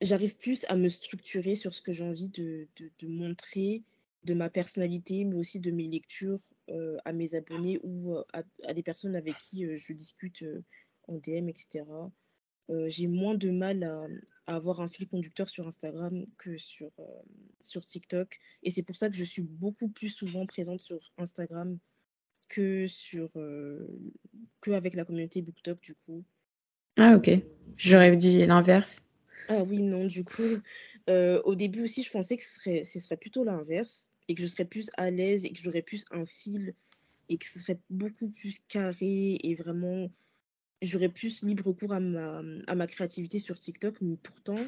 j'arrive 0.00 0.36
plus 0.36 0.64
à 0.68 0.76
me 0.76 0.88
structurer 0.88 1.54
sur 1.54 1.74
ce 1.74 1.80
que 1.80 1.92
j'ai 1.92 2.04
envie 2.04 2.28
de, 2.28 2.68
de, 2.76 3.08
montrer, 3.08 3.84
de 4.24 4.34
ma 4.34 4.50
personnalité, 4.50 5.24
mais 5.24 5.36
aussi 5.36 5.60
de 5.60 5.70
mes 5.70 5.88
lectures 5.88 6.42
euh, 6.70 6.98
à 7.04 7.12
mes 7.12 7.34
abonnés 7.34 7.78
ou 7.82 8.16
à, 8.32 8.42
à, 8.64 8.74
des 8.74 8.82
personnes 8.82 9.16
avec 9.16 9.38
qui 9.38 9.64
je 9.74 9.92
discute 9.92 10.44
en 11.08 11.14
DM, 11.18 11.48
etc. 11.48 11.84
j'ai 12.86 13.08
moins 13.08 13.34
de 13.34 13.50
mal 13.50 13.82
à, 13.82 14.06
à, 14.46 14.56
avoir 14.56 14.80
un 14.80 14.88
fil 14.88 15.06
conducteur 15.06 15.48
sur 15.48 15.66
Instagram 15.66 16.26
que 16.38 16.56
sur, 16.56 16.90
sur 17.60 17.84
TikTok. 17.84 18.38
Et 18.62 18.70
c'est 18.70 18.82
pour 18.82 18.96
ça 18.96 19.10
que 19.10 19.16
je 19.16 19.24
suis 19.24 19.42
beaucoup 19.42 19.88
plus 19.88 20.08
souvent 20.08 20.46
présente 20.46 20.80
sur 20.80 20.98
Instagram 21.18 21.78
que 22.48 22.86
sur 22.86 23.30
que 24.60 24.70
avec 24.70 24.94
la 24.94 25.04
communauté 25.04 25.42
BookTok 25.42 25.80
du 25.80 25.94
coup. 25.94 26.24
Ah 26.96 27.16
ok, 27.16 27.30
j'aurais 27.76 28.16
dit 28.16 28.44
l'inverse. 28.46 29.04
Ah 29.48 29.62
oui 29.62 29.82
non 29.82 30.06
du 30.06 30.24
coup 30.24 30.42
au 31.08 31.54
début 31.54 31.82
aussi 31.82 32.02
je 32.02 32.10
pensais 32.10 32.36
que 32.36 32.42
ce 32.42 32.60
serait 32.60 32.84
ce 32.84 32.98
serait 32.98 33.16
plutôt 33.16 33.44
l'inverse 33.44 34.10
et 34.28 34.34
que 34.34 34.42
je 34.42 34.46
serais 34.46 34.64
plus 34.64 34.90
à 34.96 35.10
l'aise 35.10 35.44
et 35.44 35.50
que 35.50 35.58
j'aurais 35.58 35.82
plus 35.82 36.04
un 36.12 36.24
fil 36.24 36.74
et 37.28 37.38
que 37.38 37.46
ce 37.46 37.58
serait 37.58 37.78
beaucoup 37.90 38.30
plus 38.30 38.60
carré 38.68 39.38
et 39.42 39.54
vraiment 39.54 40.10
j'aurais 40.84 41.08
plus 41.08 41.42
libre 41.42 41.72
cours 41.72 41.92
à 41.92 42.00
ma, 42.00 42.42
à 42.66 42.74
ma 42.74 42.86
créativité 42.86 43.38
sur 43.38 43.58
TikTok 43.58 44.00
mais 44.00 44.16
pourtant 44.22 44.58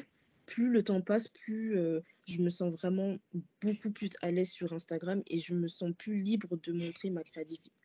plus 0.47 0.71
le 0.71 0.81
temps 0.81 1.01
passe, 1.01 1.27
plus 1.27 1.77
euh, 1.77 1.99
je 2.25 2.41
me 2.41 2.49
sens 2.49 2.73
vraiment 2.73 3.17
beaucoup 3.61 3.91
plus 3.91 4.15
à 4.21 4.31
l'aise 4.31 4.49
sur 4.49 4.73
Instagram 4.73 5.21
et 5.27 5.37
je 5.37 5.53
me 5.53 5.67
sens 5.67 5.91
plus 5.95 6.21
libre 6.21 6.57
de 6.63 6.71
montrer 6.71 7.11
ma, 7.11 7.21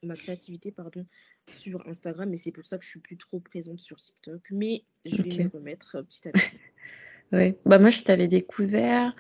ma 0.05 0.15
créativité 0.15 0.71
pardon, 0.71 1.05
sur 1.47 1.87
Instagram. 1.89 2.33
Et 2.33 2.37
c'est 2.37 2.53
pour 2.53 2.65
ça 2.65 2.79
que 2.79 2.85
je 2.85 2.91
suis 2.91 3.01
plus 3.01 3.19
trop 3.19 3.41
présente 3.41 3.81
sur 3.81 3.97
TikTok. 3.97 4.41
Mais 4.53 4.85
je 5.05 5.23
vais 5.23 5.45
me 5.45 5.51
remettre 5.51 5.97
euh, 5.97 6.03
petit 6.05 6.29
à 6.29 6.33
petit. 6.33 6.57
oui, 7.33 7.55
bah, 7.67 7.79
moi 7.79 7.91
je 7.91 8.03
t'avais 8.05 8.29
découvert. 8.29 9.15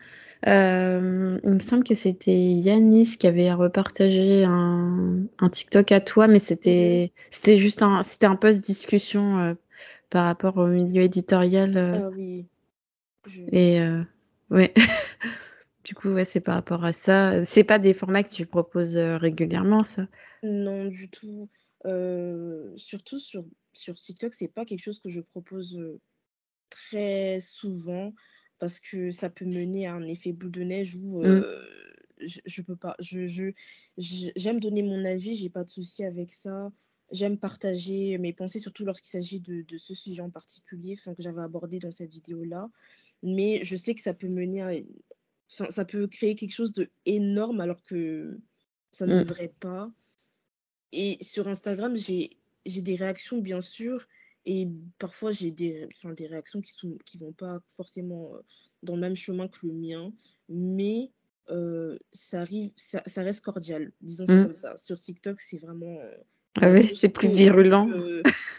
Euh, 0.46 1.38
il 1.44 1.50
me 1.50 1.60
semble 1.60 1.84
que 1.84 1.94
c'était 1.94 2.34
Yanis 2.34 3.16
qui 3.18 3.26
avait 3.26 3.52
repartagé 3.52 4.44
un, 4.44 5.18
un 5.38 5.48
TikTok 5.48 5.92
à 5.92 6.00
toi, 6.00 6.26
mais 6.26 6.40
c'était 6.40 7.12
c'était 7.30 7.56
juste 7.56 7.82
un, 7.82 8.02
c'était 8.02 8.26
un 8.26 8.36
post 8.36 8.64
discussion 8.64 9.56
par 10.10 10.24
rapport 10.24 10.58
au 10.58 10.66
milieu 10.66 11.02
éditorial. 11.02 11.76
Ah 11.76 12.08
oui. 12.10 12.46
Et 13.50 13.80
euh, 13.80 14.02
ouais. 14.50 14.72
du 15.84 15.94
coup, 15.94 16.10
ouais, 16.10 16.24
c'est 16.24 16.40
par 16.40 16.56
rapport 16.56 16.84
à 16.84 16.92
ça. 16.92 17.44
C'est 17.44 17.64
pas 17.64 17.78
des 17.78 17.94
formats 17.94 18.22
que 18.22 18.30
tu 18.30 18.46
proposes 18.46 18.96
euh, 18.96 19.16
régulièrement, 19.16 19.82
ça? 19.84 20.06
Non, 20.42 20.86
du 20.86 21.08
tout. 21.08 21.48
Euh, 21.86 22.70
surtout 22.76 23.18
sur, 23.18 23.44
sur 23.72 23.94
TikTok, 23.94 24.34
c'est 24.34 24.52
pas 24.52 24.64
quelque 24.64 24.82
chose 24.82 24.98
que 24.98 25.08
je 25.08 25.20
propose 25.20 25.78
très 26.70 27.38
souvent 27.40 28.12
parce 28.62 28.78
que 28.78 29.10
ça 29.10 29.28
peut 29.28 29.44
mener 29.44 29.88
à 29.88 29.94
un 29.94 30.06
effet 30.06 30.32
boule 30.32 30.52
de 30.52 30.62
neige 30.62 30.94
où 30.94 31.24
mmh. 31.24 31.44
je, 32.20 32.38
je, 32.44 32.62
peux 32.62 32.76
pas. 32.76 32.94
Je, 33.00 33.26
je, 33.26 33.50
j'aime 33.96 34.60
donner 34.60 34.84
mon 34.84 35.04
avis, 35.04 35.34
j'ai 35.34 35.50
pas 35.50 35.64
de 35.64 35.68
souci 35.68 36.04
avec 36.04 36.30
ça. 36.30 36.70
J'aime 37.10 37.38
partager 37.38 38.18
mes 38.18 38.32
pensées, 38.32 38.60
surtout 38.60 38.84
lorsqu'il 38.84 39.08
s'agit 39.08 39.40
de, 39.40 39.62
de, 39.62 39.76
ce 39.78 39.94
sujet 39.94 40.22
en 40.22 40.30
particulier 40.30 40.94
que 40.94 41.22
j'avais 41.22 41.40
abordé 41.40 41.80
dans 41.80 41.90
cette 41.90 42.12
vidéo-là 42.12 42.70
mais 43.24 43.64
je 43.64 43.74
sais 43.74 43.96
que 43.96 44.00
ça 44.00 44.14
peut 44.14 44.28
mener 44.28 44.62
à... 44.62 44.70
Enfin, 45.50 45.68
ça 45.68 45.84
peut 45.84 46.06
créer 46.06 46.36
quelque 46.36 46.54
chose 46.54 46.72
de 46.72 46.88
énorme 47.04 47.60
alors 47.60 47.82
que 47.82 48.38
ça 48.92 49.06
ne 49.06 49.16
mmh. 49.16 49.24
devrait 49.24 49.54
pas. 49.58 49.90
Et 50.92 51.18
sur 51.20 51.48
Instagram, 51.48 51.96
j'ai 51.96 52.30
des 52.64 52.94
réactions, 52.94 53.38
bien 53.38 53.60
sûr, 53.60 54.06
et 54.46 54.68
parfois 54.98 55.30
j'ai 55.30 55.50
des, 55.50 55.86
enfin, 55.94 56.12
des 56.12 56.26
réactions 56.26 56.60
qui 56.60 56.86
ne 56.86 56.96
qui 57.04 57.18
vont 57.18 57.32
pas 57.32 57.60
forcément 57.68 58.34
euh, 58.34 58.40
dans 58.82 58.94
le 58.94 59.00
même 59.00 59.16
chemin 59.16 59.48
que 59.48 59.66
le 59.66 59.72
mien, 59.72 60.12
mais 60.48 61.10
euh, 61.50 61.98
ça, 62.12 62.40
arrive, 62.40 62.70
ça, 62.76 63.02
ça, 63.06 63.22
reste 63.22 63.44
cordial, 63.44 63.92
disons 64.00 64.26
ça 64.26 64.34
mmh. 64.34 64.42
comme 64.42 64.54
ça. 64.54 64.76
Sur 64.76 64.98
TikTok, 64.98 65.40
c'est 65.40 65.58
vraiment 65.58 65.98
euh, 66.00 66.14
ah 66.60 66.70
oui, 66.70 66.86
c'est 66.86 67.08
plus 67.08 67.28
virulent. 67.28 67.88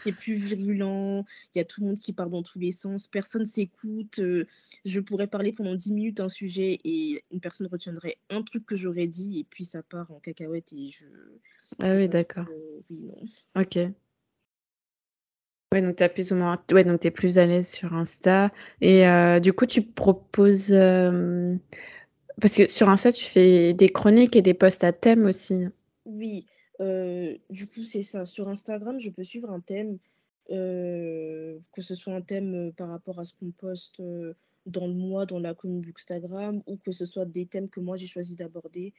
c'est 0.02 0.12
plus 0.12 0.34
virulent. 0.34 1.24
Il 1.54 1.58
y 1.58 1.60
a 1.60 1.64
tout 1.64 1.80
le 1.80 1.88
monde 1.88 1.96
qui 1.96 2.12
part 2.12 2.28
dans 2.28 2.42
tous 2.42 2.58
les 2.58 2.72
sens. 2.72 3.06
Personne 3.06 3.44
s'écoute. 3.44 4.18
Euh, 4.18 4.44
je 4.84 4.98
pourrais 4.98 5.28
parler 5.28 5.52
pendant 5.52 5.74
10 5.74 5.92
minutes 5.92 6.20
un 6.20 6.28
sujet 6.28 6.80
et 6.84 7.22
une 7.30 7.40
personne 7.40 7.68
retiendrait 7.68 8.16
un 8.30 8.42
truc 8.42 8.66
que 8.66 8.76
j'aurais 8.76 9.06
dit 9.06 9.38
et 9.38 9.44
puis 9.44 9.64
ça 9.64 9.82
part 9.82 10.10
en 10.10 10.18
cacahuète 10.18 10.72
et 10.72 10.90
je. 10.90 11.06
Ah 11.78 11.94
oui, 11.94 12.08
d'accord. 12.08 12.46
Oui, 12.90 13.04
non. 13.04 13.60
Ok. 13.60 13.78
Ouais, 15.72 15.82
donc 15.82 15.96
tu 15.96 16.08
plus 16.08 16.32
ou 16.32 16.36
moins. 16.36 16.62
Ouais, 16.72 16.84
donc 16.84 17.04
es 17.04 17.10
plus 17.10 17.38
à 17.38 17.46
l'aise 17.46 17.68
sur 17.68 17.94
Insta. 17.94 18.52
Et 18.80 19.06
euh, 19.06 19.40
du 19.40 19.52
coup, 19.52 19.66
tu 19.66 19.82
proposes. 19.82 20.72
Euh, 20.72 21.56
parce 22.40 22.56
que 22.56 22.70
sur 22.70 22.88
Insta, 22.88 23.12
tu 23.12 23.24
fais 23.24 23.74
des 23.74 23.88
chroniques 23.88 24.36
et 24.36 24.42
des 24.42 24.54
posts 24.54 24.84
à 24.84 24.92
thème 24.92 25.26
aussi. 25.26 25.66
Oui. 26.04 26.46
Euh, 26.80 27.36
du 27.50 27.66
coup, 27.66 27.82
c'est 27.82 28.02
ça. 28.02 28.24
Sur 28.24 28.48
Instagram, 28.48 29.00
je 29.00 29.10
peux 29.10 29.24
suivre 29.24 29.50
un 29.50 29.60
thème, 29.60 29.98
que 30.48 31.58
ce 31.78 31.94
soit 31.94 32.14
un 32.14 32.20
thème 32.20 32.72
par 32.76 32.88
rapport 32.88 33.18
à 33.18 33.24
ce 33.24 33.32
qu'on 33.34 33.50
poste 33.50 34.00
dans 34.66 34.86
le 34.86 34.94
mois, 34.94 35.26
dans 35.26 35.40
la 35.40 35.54
communauté 35.54 35.92
Instagram, 35.96 36.62
ou 36.66 36.76
que 36.76 36.92
ce 36.92 37.04
soit 37.04 37.24
des 37.24 37.46
thèmes 37.46 37.68
que 37.68 37.80
moi 37.80 37.96
j'ai 37.96 38.06
choisi 38.06 38.36
d'aborder. 38.36 38.92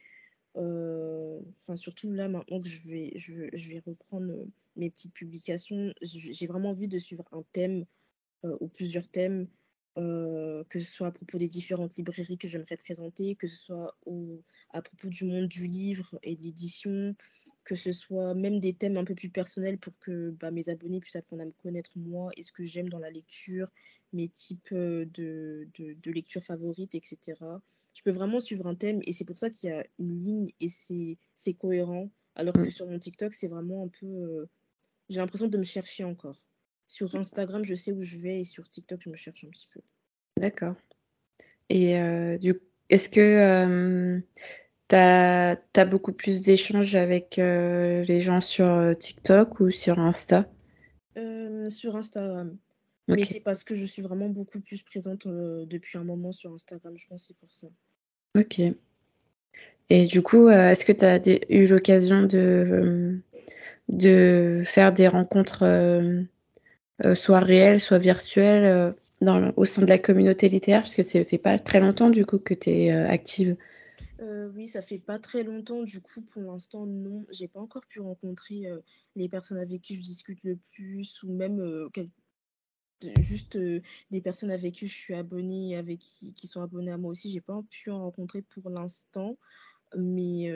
Enfin, 0.54 1.76
surtout 1.76 2.12
là, 2.12 2.28
maintenant 2.28 2.60
que 2.60 2.68
je 2.68 2.88
vais, 2.88 3.12
je, 3.14 3.48
je 3.52 3.68
vais 3.70 3.82
reprendre 3.86 4.32
mes 4.76 4.90
petites 4.90 5.14
publications, 5.14 5.92
j'ai 6.02 6.46
vraiment 6.46 6.70
envie 6.70 6.88
de 6.88 6.98
suivre 6.98 7.24
un 7.32 7.42
thème 7.52 7.84
ou 8.60 8.68
plusieurs 8.68 9.08
thèmes. 9.08 9.48
que 9.96 10.78
ce 10.78 10.90
soit 10.90 11.08
à 11.08 11.12
propos 11.12 11.38
des 11.38 11.48
différentes 11.48 11.96
librairies 11.96 12.38
que 12.38 12.48
j'aimerais 12.48 12.76
présenter, 12.76 13.34
que 13.34 13.46
ce 13.46 13.56
soit 13.56 13.96
au, 14.04 14.42
à 14.70 14.82
propos 14.82 15.08
du 15.08 15.24
monde 15.24 15.48
du 15.48 15.66
livre 15.66 16.18
et 16.22 16.36
de 16.36 16.42
l'édition, 16.42 17.14
que 17.66 17.74
ce 17.74 17.92
soit 17.92 18.34
même 18.34 18.60
des 18.60 18.74
thèmes 18.74 18.96
un 18.96 19.04
peu 19.04 19.14
plus 19.14 19.28
personnels 19.28 19.78
pour 19.78 19.92
que 19.98 20.30
bah, 20.30 20.50
mes 20.52 20.68
abonnés 20.68 21.00
puissent 21.00 21.16
apprendre 21.16 21.42
à 21.42 21.46
me 21.46 21.52
connaître 21.52 21.98
moi 21.98 22.30
et 22.36 22.42
ce 22.42 22.52
que 22.52 22.64
j'aime 22.64 22.88
dans 22.88 23.00
la 23.00 23.10
lecture, 23.10 23.68
mes 24.12 24.28
types 24.28 24.72
euh, 24.72 25.04
de, 25.12 25.68
de, 25.76 26.10
lecture 26.12 26.42
favorites, 26.42 26.94
etc. 26.94 27.34
Je 27.92 28.02
peux 28.02 28.12
vraiment 28.12 28.38
suivre 28.38 28.68
un 28.68 28.76
thème 28.76 29.00
et 29.04 29.12
c'est 29.12 29.24
pour 29.24 29.36
ça 29.36 29.50
qu'il 29.50 29.68
y 29.68 29.72
a 29.72 29.84
une 29.98 30.16
ligne 30.16 30.52
et 30.60 30.68
c'est 30.68 31.54
cohérent. 31.54 32.10
Alors 32.36 32.54
que 32.54 32.60
mm. 32.60 32.70
sur 32.70 32.86
mon 32.86 32.98
TikTok, 32.98 33.32
c'est 33.34 33.48
vraiment 33.48 33.84
un 33.84 33.88
peu... 33.88 34.06
Euh, 34.06 34.46
j'ai 35.08 35.20
l'impression 35.20 35.48
de 35.48 35.58
me 35.58 35.62
chercher 35.62 36.04
encore. 36.04 36.36
Sur 36.88 37.14
Instagram, 37.16 37.64
je 37.64 37.74
sais 37.74 37.92
où 37.92 38.00
je 38.00 38.18
vais 38.18 38.40
et 38.40 38.44
sur 38.44 38.68
TikTok, 38.68 39.00
je 39.02 39.10
me 39.10 39.16
cherche 39.16 39.44
un 39.44 39.48
petit 39.48 39.68
peu. 39.72 39.80
D'accord. 40.38 40.74
Et 41.68 41.98
euh, 41.98 42.38
du 42.38 42.60
est-ce 42.88 43.08
que 43.08 44.22
tu 44.88 44.94
as, 44.94 45.84
beaucoup 45.86 46.12
plus 46.12 46.42
d'échanges 46.42 46.94
avec 46.94 47.38
euh, 47.38 48.04
les 48.04 48.20
gens 48.20 48.40
sur 48.40 48.66
euh, 48.66 48.94
TikTok 48.94 49.60
ou 49.60 49.70
sur 49.70 49.98
Insta? 49.98 50.48
Euh, 51.16 51.68
Sur 51.68 51.96
Instagram. 51.96 52.56
Mais 53.08 53.24
c'est 53.24 53.40
parce 53.40 53.62
que 53.62 53.74
je 53.74 53.86
suis 53.86 54.02
vraiment 54.02 54.28
beaucoup 54.28 54.60
plus 54.60 54.82
présente 54.82 55.28
depuis 55.28 55.96
un 55.96 56.02
moment 56.02 56.32
sur 56.32 56.52
Instagram, 56.52 56.94
je 56.96 57.06
pense, 57.06 57.26
c'est 57.28 57.36
pour 57.36 57.54
ça. 57.54 57.68
Ok. 58.36 58.60
Et 59.88 60.06
du 60.06 60.22
coup, 60.22 60.48
est-ce 60.48 60.84
que 60.84 60.90
tu 60.90 61.04
as 61.04 61.20
eu 61.48 61.66
l'occasion 61.66 62.24
de, 62.24 63.20
de 63.88 64.62
faire 64.64 64.92
des 64.92 65.08
rencontres 65.08 65.64
soit 67.14 67.40
réelles, 67.40 67.80
soit 67.80 67.98
virtuelles 67.98 68.94
dans, 69.20 69.52
au 69.56 69.64
sein 69.64 69.82
de 69.82 69.86
la 69.86 69.98
communauté 69.98 70.48
littéraire 70.48 70.82
Parce 70.82 70.96
que 70.96 71.02
ça 71.02 71.24
fait 71.24 71.38
pas 71.38 71.58
très 71.58 71.80
longtemps 71.80 72.10
du 72.10 72.26
coup 72.26 72.38
que 72.38 72.54
tu 72.54 72.70
es 72.70 72.90
active. 72.90 73.56
Euh, 74.20 74.50
oui, 74.54 74.66
ça 74.66 74.80
fait 74.80 74.98
pas 74.98 75.18
très 75.18 75.42
longtemps, 75.42 75.82
du 75.82 76.00
coup, 76.00 76.22
pour 76.22 76.42
l'instant, 76.42 76.86
non. 76.86 77.26
J'ai 77.30 77.48
pas 77.48 77.60
encore 77.60 77.86
pu 77.86 78.00
rencontrer 78.00 78.66
euh, 78.66 78.80
les 79.14 79.28
personnes 79.28 79.58
avec 79.58 79.82
qui 79.82 79.96
je 79.96 80.02
discute 80.02 80.42
le 80.44 80.58
plus, 80.72 81.22
ou 81.22 81.32
même 81.32 81.60
euh, 81.60 81.88
juste 83.18 83.58
des 84.10 84.20
personnes 84.22 84.50
avec 84.50 84.74
qui 84.74 84.86
je 84.86 84.94
suis 84.94 85.14
abonnée, 85.14 85.76
avec 85.76 85.98
qui, 85.98 86.32
qui 86.32 86.46
sont 86.46 86.62
abonnées 86.62 86.92
à 86.92 86.98
moi 86.98 87.10
aussi. 87.10 87.30
J'ai 87.30 87.42
pas 87.42 87.60
pu 87.68 87.90
en 87.90 88.00
rencontrer 88.00 88.42
pour 88.42 88.70
l'instant. 88.70 89.36
Mais 89.96 90.50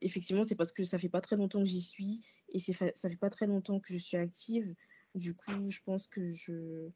effectivement, 0.00 0.42
c'est 0.42 0.56
parce 0.56 0.72
que 0.72 0.84
ça 0.84 0.98
fait 0.98 1.08
pas 1.08 1.20
très 1.20 1.36
longtemps 1.36 1.60
que 1.60 1.68
j'y 1.68 1.80
suis 1.80 2.20
et 2.48 2.58
ça 2.58 3.08
fait 3.08 3.20
pas 3.20 3.30
très 3.30 3.46
longtemps 3.46 3.80
que 3.80 3.92
je 3.92 3.98
suis 3.98 4.16
active. 4.16 4.74
Du 5.14 5.34
coup, 5.34 5.68
je 5.68 5.80
pense 5.84 6.06
que 6.06 6.26
je. 6.26 6.88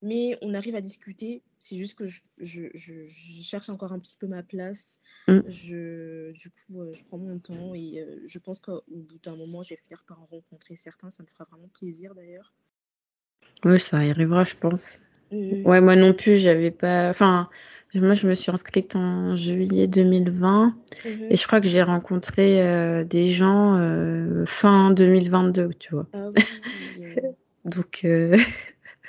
Mais 0.00 0.38
on 0.42 0.54
arrive 0.54 0.76
à 0.76 0.80
discuter. 0.80 1.42
C'est 1.58 1.76
juste 1.76 1.98
que 1.98 2.06
je, 2.06 2.20
je, 2.38 2.68
je, 2.72 3.42
cherche 3.42 3.68
encore 3.68 3.92
un 3.92 3.98
petit 3.98 4.16
peu 4.16 4.28
ma 4.28 4.44
place. 4.44 5.00
Mmh. 5.26 5.40
Je, 5.48 6.30
du 6.32 6.50
coup, 6.50 6.84
je 6.92 7.02
prends 7.02 7.18
mon 7.18 7.38
temps 7.40 7.74
et 7.74 8.06
je 8.24 8.38
pense 8.38 8.60
qu'au 8.60 8.84
bout 8.86 9.18
d'un 9.24 9.34
moment, 9.34 9.64
je 9.64 9.70
vais 9.70 9.76
finir 9.76 10.04
par 10.06 10.20
en 10.22 10.24
rencontrer 10.24 10.76
certains. 10.76 11.10
Ça 11.10 11.24
me 11.24 11.28
fera 11.28 11.44
vraiment 11.50 11.68
plaisir 11.68 12.14
d'ailleurs. 12.14 12.54
Oui, 13.64 13.80
ça 13.80 13.96
arrivera, 13.96 14.44
je 14.44 14.54
pense. 14.54 15.00
Mmh. 15.30 15.66
Ouais, 15.66 15.80
moi 15.80 15.96
non 15.96 16.12
plus, 16.12 16.38
j'avais 16.38 16.70
pas. 16.70 17.10
Enfin, 17.10 17.48
moi, 17.94 18.14
je 18.14 18.28
me 18.28 18.34
suis 18.34 18.50
inscrite 18.50 18.96
en 18.96 19.34
juillet 19.34 19.86
2020 19.86 20.74
et 21.04 21.08
mmh 21.08 21.36
je 21.36 21.46
crois 21.46 21.60
que 21.60 21.68
j'ai 21.68 21.82
rencontré 21.82 22.62
euh, 22.62 23.04
des 23.04 23.26
gens 23.26 23.76
euh, 23.76 24.44
fin 24.46 24.90
2022, 24.90 25.70
tu 25.78 25.94
vois. 25.94 26.06
Ah 26.12 26.28
oui. 26.28 27.14
Donc. 27.64 28.02
Euh, 28.04 28.36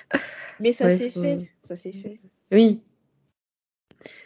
Mais 0.60 0.72
ça 0.72 0.90
s'est 0.90 1.10
fait, 1.10 1.36
ça 1.62 1.76
s'est 1.76 1.94
fait. 1.94 2.18
Oui. 2.52 2.82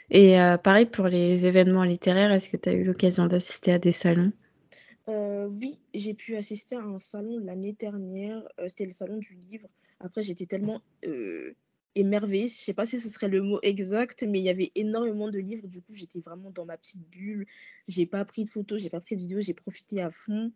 Et 0.09 0.35
pareil 0.63 0.85
pour 0.85 1.07
les 1.07 1.45
événements 1.45 1.83
littéraires, 1.83 2.31
est-ce 2.31 2.50
que 2.50 2.57
tu 2.57 2.69
as 2.69 2.73
eu 2.73 2.83
l'occasion 2.83 3.25
d'assister 3.25 3.71
à 3.71 3.79
des 3.79 3.91
salons? 3.91 4.31
Oui, 5.07 5.81
j'ai 5.93 6.13
pu 6.13 6.35
assister 6.35 6.75
à 6.75 6.81
un 6.81 7.00
salon 7.00 7.39
l'année 7.39 7.73
dernière. 7.73 8.41
C'était 8.67 8.85
le 8.85 8.91
salon 8.91 9.17
du 9.17 9.35
livre. 9.35 9.67
Après, 10.00 10.21
j'étais 10.21 10.45
tellement 10.45 10.81
émerveillée. 11.95 12.47
Je 12.47 12.53
sais 12.53 12.73
pas 12.73 12.85
si 12.85 13.00
ce 13.00 13.09
serait 13.09 13.29
le 13.29 13.41
mot 13.41 13.59
exact, 13.62 14.23
mais 14.23 14.39
il 14.39 14.43
y 14.43 14.50
avait 14.50 14.71
énormément 14.75 15.29
de 15.29 15.39
livres. 15.39 15.67
Du 15.67 15.81
coup, 15.81 15.93
j'étais 15.93 16.21
vraiment 16.21 16.51
dans 16.51 16.65
ma 16.65 16.77
petite 16.77 17.07
bulle. 17.09 17.45
J'ai 17.88 18.05
pas 18.05 18.25
pris 18.25 18.45
de 18.45 18.50
photos, 18.50 18.81
j'ai 18.81 18.89
pas 18.89 19.01
pris 19.01 19.15
de 19.15 19.21
vidéos, 19.21 19.41
j'ai 19.41 19.53
profité 19.53 20.01
à 20.01 20.09
fond. 20.09 20.51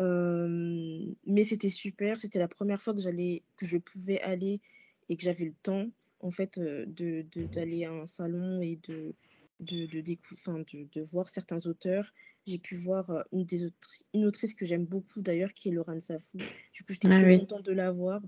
Euh, 0.00 1.06
mais 1.26 1.44
c'était 1.44 1.68
super. 1.68 2.18
C'était 2.18 2.38
la 2.38 2.48
première 2.48 2.80
fois 2.80 2.94
que 2.94 3.00
j'allais, 3.00 3.42
que 3.56 3.66
je 3.66 3.78
pouvais 3.78 4.20
aller 4.20 4.60
et 5.08 5.16
que 5.16 5.22
j'avais 5.22 5.44
le 5.44 5.54
temps, 5.62 5.88
en 6.20 6.30
fait, 6.30 6.58
euh, 6.58 6.84
de, 6.86 7.24
d'aller 7.52 7.84
à 7.84 7.92
un 7.92 8.06
salon 8.06 8.60
et 8.60 8.76
de, 8.88 9.14
de, 9.60 9.86
de, 9.86 10.00
de, 10.00 10.88
de, 10.92 11.00
voir 11.02 11.28
certains 11.28 11.66
auteurs. 11.66 12.12
J'ai 12.46 12.58
pu 12.58 12.76
voir 12.76 13.10
euh, 13.10 13.22
une, 13.32 13.44
des 13.44 13.66
une 14.12 14.26
autrice 14.26 14.54
que 14.54 14.66
j'aime 14.66 14.84
beaucoup 14.84 15.22
d'ailleurs, 15.22 15.52
qui 15.52 15.68
est 15.68 15.72
Laurent 15.72 15.98
Safou. 15.98 16.38
Du 16.38 16.84
coup, 16.84 16.92
j'étais 16.92 17.08
ah 17.10 17.22
trop 17.22 17.38
contente 17.38 17.64
de 17.64 17.72
la 17.72 17.90
voir 17.92 18.20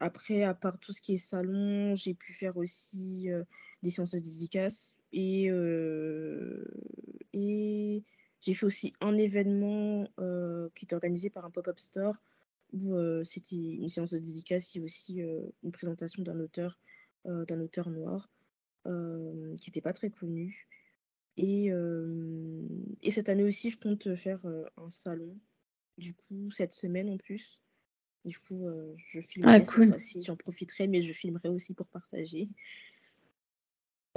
après, 0.00 0.42
à 0.44 0.54
part 0.54 0.78
tout 0.78 0.92
ce 0.92 1.00
qui 1.00 1.14
est 1.14 1.18
salon, 1.18 1.94
j'ai 1.94 2.14
pu 2.14 2.32
faire 2.32 2.56
aussi 2.56 3.28
des 3.82 3.90
séances 3.90 4.12
de 4.12 4.18
dédicace 4.18 5.00
et, 5.12 5.46
et 7.32 8.04
j'ai 8.40 8.54
fait 8.54 8.66
aussi 8.66 8.92
un 9.00 9.16
événement 9.16 10.06
qui 10.74 10.84
était 10.84 10.94
organisé 10.94 11.30
par 11.30 11.44
un 11.44 11.50
pop-up 11.50 11.78
store 11.78 12.16
où 12.72 12.94
c'était 13.24 13.56
une 13.56 13.88
séance 13.88 14.10
de 14.12 14.18
dédicace 14.18 14.76
et 14.76 14.80
aussi 14.80 15.20
une 15.20 15.72
présentation 15.72 16.22
d'un 16.22 16.38
auteur, 16.38 16.78
auteur 17.24 17.90
noir 17.90 18.30
qui 18.84 19.70
n'était 19.70 19.80
pas 19.80 19.92
très 19.92 20.10
connu. 20.10 20.68
Et 21.36 21.70
cette 23.10 23.28
année 23.28 23.44
aussi, 23.44 23.70
je 23.70 23.78
compte 23.78 24.14
faire 24.14 24.44
un 24.76 24.90
salon, 24.90 25.36
du 25.96 26.14
coup, 26.14 26.48
cette 26.50 26.72
semaine 26.72 27.10
en 27.10 27.16
plus. 27.16 27.62
Du 28.24 28.38
coup, 28.40 28.66
euh, 28.66 28.94
je 28.96 29.20
filmerai 29.20 29.56
ah, 29.56 29.64
cette 29.64 29.86
fois-ci, 29.86 30.22
j'en 30.22 30.36
profiterai, 30.36 30.88
mais 30.88 31.02
je 31.02 31.12
filmerai 31.12 31.48
aussi 31.48 31.74
pour 31.74 31.88
partager. 31.88 32.48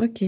Ok. 0.02 0.24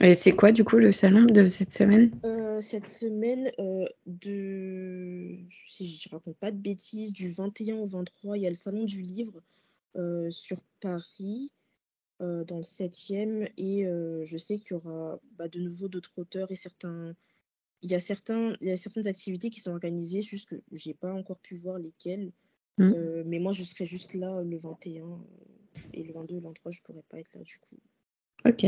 Et 0.00 0.14
c'est 0.14 0.32
quoi 0.32 0.52
du 0.52 0.64
coup 0.64 0.76
le 0.76 0.92
salon 0.92 1.24
de 1.24 1.46
cette 1.46 1.72
semaine? 1.72 2.10
Euh, 2.24 2.60
Cette 2.60 2.86
semaine, 2.86 3.50
euh, 3.58 3.86
de... 4.06 5.38
si 5.66 5.86
je 5.88 6.08
ne 6.08 6.14
raconte 6.14 6.36
pas 6.36 6.52
de 6.52 6.56
bêtises, 6.56 7.12
du 7.12 7.30
21 7.30 7.76
au 7.76 7.84
23, 7.84 8.36
il 8.36 8.42
y 8.42 8.46
a 8.46 8.50
le 8.50 8.54
salon 8.54 8.84
du 8.84 9.02
livre 9.02 9.42
sur 10.30 10.60
Paris, 10.80 11.52
dans 12.18 12.56
le 12.56 12.62
7e, 12.62 13.48
et 13.56 13.84
je 14.26 14.38
sais 14.38 14.58
qu'il 14.58 14.72
y 14.72 14.74
aura 14.74 15.20
bah, 15.38 15.46
de 15.48 15.60
nouveau 15.60 15.88
d'autres 15.88 16.14
auteurs 16.16 16.50
et 16.50 16.56
certains... 16.56 17.14
Il 17.82 17.90
y, 17.90 17.94
a 17.94 18.00
certains, 18.00 18.56
il 18.62 18.68
y 18.68 18.70
a 18.70 18.78
certaines 18.78 19.06
activités 19.06 19.50
qui 19.50 19.60
sont 19.60 19.72
organisées, 19.72 20.22
juste 20.22 20.48
que 20.48 20.56
je 20.72 20.88
n'ai 20.88 20.94
pas 20.94 21.12
encore 21.12 21.38
pu 21.38 21.54
voir 21.56 21.78
lesquelles. 21.78 22.32
Mmh. 22.78 22.92
Euh, 22.92 23.22
mais 23.26 23.38
moi, 23.38 23.52
je 23.52 23.62
serai 23.62 23.86
juste 23.86 24.14
là 24.14 24.42
le 24.42 24.56
21 24.56 25.04
euh, 25.04 25.06
et 25.92 26.02
le 26.02 26.12
22 26.12 26.34
et 26.34 26.38
le 26.38 26.42
23, 26.42 26.72
je 26.72 26.80
pourrais 26.82 27.04
pas 27.08 27.18
être 27.18 27.34
là 27.34 27.42
du 27.42 27.58
coup. 27.58 27.76
Ok. 28.46 28.64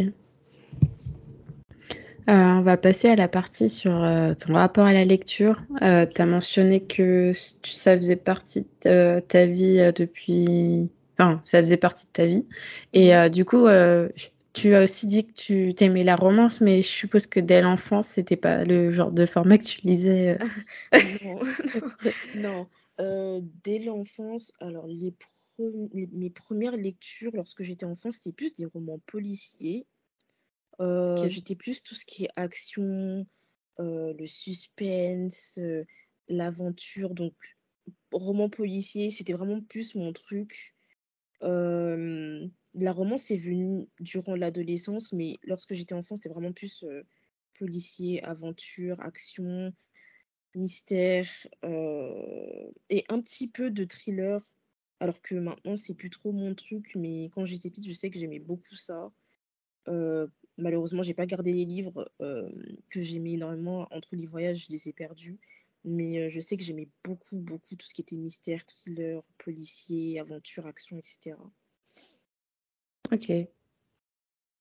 Euh, 2.29 2.33
on 2.33 2.62
va 2.62 2.77
passer 2.77 3.09
à 3.09 3.16
la 3.16 3.29
partie 3.29 3.69
sur 3.69 3.92
ton 3.92 4.55
rapport 4.55 4.87
à 4.87 4.92
la 4.92 5.05
lecture. 5.05 5.62
tu 5.81 5.85
as 5.85 6.27
mentionné 6.27 6.81
que 6.81 7.31
ça 7.33 7.97
faisait 7.97 8.16
partie 8.16 8.66
de 8.83 9.21
ta 9.21 9.47
vie 9.47 9.77
depuis. 9.95 10.90
Enfin, 11.19 11.40
ça 11.45 11.61
faisait 11.61 11.77
partie 11.77 12.07
de 12.07 12.12
ta 12.12 12.27
vie. 12.27 12.45
Et 12.95 13.12
du 13.31 13.45
coup, 13.45 13.66
tu 14.55 14.75
as 14.75 14.83
aussi 14.83 15.07
dit 15.07 15.25
que 15.25 15.33
tu 15.35 15.75
t'aimais 15.75 16.03
la 16.03 16.16
romance, 16.16 16.61
mais 16.61 16.83
je 16.83 16.88
suppose 16.88 17.27
que 17.27 17.38
dès 17.38 17.62
l'enfance, 17.62 18.09
c'était 18.09 18.37
pas 18.37 18.64
le 18.64 18.90
genre 18.90 19.12
de 19.12 19.25
format 19.25 19.59
que 19.59 19.64
tu 19.64 19.83
lisais. 19.85 20.37
non, 21.25 21.38
non. 22.37 22.66
Euh, 23.00 23.40
dès 23.62 23.78
l'enfance, 23.80 24.52
alors 24.61 24.87
les, 24.87 25.14
mes 26.12 26.30
premières 26.30 26.76
lectures 26.76 27.32
lorsque 27.35 27.62
j'étais 27.62 27.85
enfant, 27.85 28.11
c'était 28.11 28.32
plus 28.32 28.54
des 28.54 28.64
romans 28.66 29.00
policiers. 29.06 29.87
Euh, 30.80 31.28
j'étais 31.28 31.56
plus 31.56 31.82
tout 31.82 31.94
ce 31.94 32.04
qui 32.04 32.24
est 32.24 32.30
action, 32.37 33.26
euh, 33.80 34.14
le 34.18 34.26
suspense, 34.26 35.59
l'aventure. 36.28 37.14
Donc, 37.14 37.35
roman 38.12 38.48
policier, 38.48 39.11
c'était 39.11 39.35
vraiment 39.35 39.61
plus 39.61 39.94
mon 39.94 40.12
truc. 40.12 40.74
la 41.42 42.92
romance 42.92 43.30
est 43.30 43.37
venue 43.37 43.88
durant 44.00 44.37
l'adolescence, 44.37 45.12
mais 45.12 45.37
lorsque 45.44 45.74
j'étais 45.74 45.94
enfant, 45.94 46.16
c'était 46.16 46.30
vraiment 46.30 46.52
plus 46.52 46.85
policier, 47.59 48.22
aventure, 48.22 49.00
action 49.00 49.72
mystère 50.57 51.29
euh, 51.64 52.71
et 52.90 53.05
un 53.09 53.21
petit 53.21 53.49
peu 53.49 53.71
de 53.71 53.85
thriller. 53.85 54.40
Alors 54.99 55.21
que 55.21 55.35
maintenant, 55.35 55.77
c'est 55.77 55.95
plus 55.95 56.11
trop 56.11 56.33
mon 56.33 56.55
truc, 56.55 56.92
mais 56.95 57.25
quand 57.27 57.45
j'étais 57.45 57.69
petite, 57.69 57.87
je 57.87 57.92
sais 57.92 58.11
que 58.11 58.19
j'aimais 58.19 58.38
beaucoup 58.38 58.75
ça. 58.75 59.12
Euh, 59.88 60.27
malheureusement, 60.57 61.03
j'ai 61.03 61.14
pas 61.14 61.27
gardé 61.27 61.53
les 61.53 61.66
livres 61.66 62.11
euh, 62.23 62.51
que 62.88 63.03
j'aimais 63.03 63.35
énormément. 63.35 63.87
Entre 63.90 64.16
les 64.16 64.27
voyages, 64.27 64.66
je 64.66 64.73
les 64.73 64.88
ai 64.88 64.92
perdus. 64.92 65.38
Mais 65.85 66.29
je 66.29 66.40
sais 66.40 66.57
que 66.57 66.64
j'aimais 66.64 66.88
beaucoup, 67.05 67.38
beaucoup 67.38 67.77
tout 67.77 67.87
ce 67.87 67.95
qui 67.95 68.01
était 68.01 68.16
mystère, 68.16 68.64
thriller, 68.64 69.23
policier, 69.38 70.19
aventure, 70.19 70.66
action, 70.66 70.97
etc. 70.97 71.37
Ok. 73.12 73.31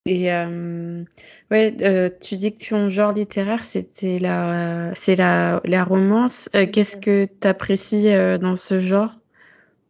Et 0.08 0.32
euh, 0.32 1.04
ouais, 1.50 1.76
euh, 1.82 2.10
tu 2.22 2.38
dis 2.38 2.54
que 2.54 2.70
ton 2.70 2.90
genre 2.90 3.12
littéraire, 3.12 3.64
c'était 3.64 4.20
la, 4.20 4.94
c'est 4.94 5.16
la, 5.16 5.62
la 5.66 5.84
romance. 5.84 6.48
Euh, 6.54 6.68
qu'est-ce 6.72 6.98
que 6.98 7.26
tu 7.26 7.48
apprécies 7.48 8.12
dans 8.40 8.56
ce 8.56 8.80
genre? 8.80 9.12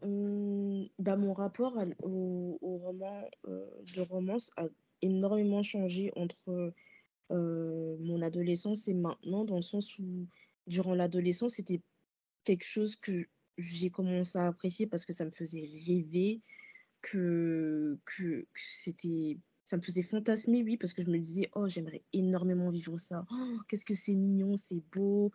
Mmh, 0.03 0.85
bah, 0.99 1.17
Mon 1.17 1.33
rapport 1.33 1.73
au, 2.01 2.57
au, 2.61 2.77
roman 2.77 3.27
de 3.45 4.01
romance 4.09 4.51
a 4.55 4.63
énormément 5.01 5.63
changé 5.63 6.11
entre 6.15 6.73
mon 7.29 8.21
adolescence 8.21 8.87
et 8.87 8.93
maintenant, 8.93 9.43
dans 9.43 9.57
le 9.57 9.61
sens 9.61 9.99
où, 9.99 10.27
durant 10.67 10.95
l'adolescence, 10.95 11.55
c'était 11.55 11.81
quelque 12.45 12.63
chose 12.63 12.95
que 12.95 13.25
j'ai 13.57 13.89
commencé 13.89 14.37
à 14.37 14.47
apprécier 14.47 14.87
parce 14.87 15.03
que 15.03 15.11
ça 15.11 15.25
me 15.25 15.31
faisait 15.31 15.67
rêver, 15.87 16.39
que, 17.01 17.99
que, 18.05 18.41
que 18.41 18.47
c'était 18.53 19.37
ça 19.65 19.77
me 19.77 19.81
faisait 19.81 20.03
fantasmer, 20.03 20.63
oui, 20.63 20.77
parce 20.77 20.93
que 20.93 21.01
je 21.01 21.09
me 21.09 21.17
disais, 21.17 21.49
oh, 21.55 21.67
j'aimerais 21.67 22.03
énormément 22.13 22.69
vivre 22.69 22.97
ça. 22.97 23.25
Oh, 23.31 23.57
qu'est-ce 23.67 23.85
que 23.85 23.95
c'est 23.95 24.15
mignon, 24.15 24.55
c'est 24.55 24.83
beau. 24.91 25.31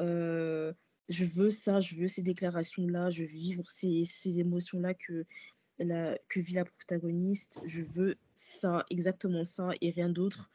Euh, 0.00 0.72
je 1.08 1.24
veux 1.24 1.50
ça, 1.50 1.80
je 1.80 1.96
veux 1.96 2.08
ces 2.08 2.22
déclarations-là, 2.22 3.10
je 3.10 3.22
veux 3.22 3.28
vivre 3.28 3.68
ces, 3.68 4.04
ces 4.04 4.40
émotions-là 4.40 4.94
que, 4.94 5.26
la, 5.78 6.16
que 6.28 6.40
vit 6.40 6.54
la 6.54 6.64
protagoniste. 6.64 7.60
Je 7.64 7.82
veux 7.82 8.16
ça, 8.34 8.86
exactement 8.88 9.44
ça, 9.44 9.70
et 9.82 9.90
rien 9.90 10.08
d'autre. 10.08 10.50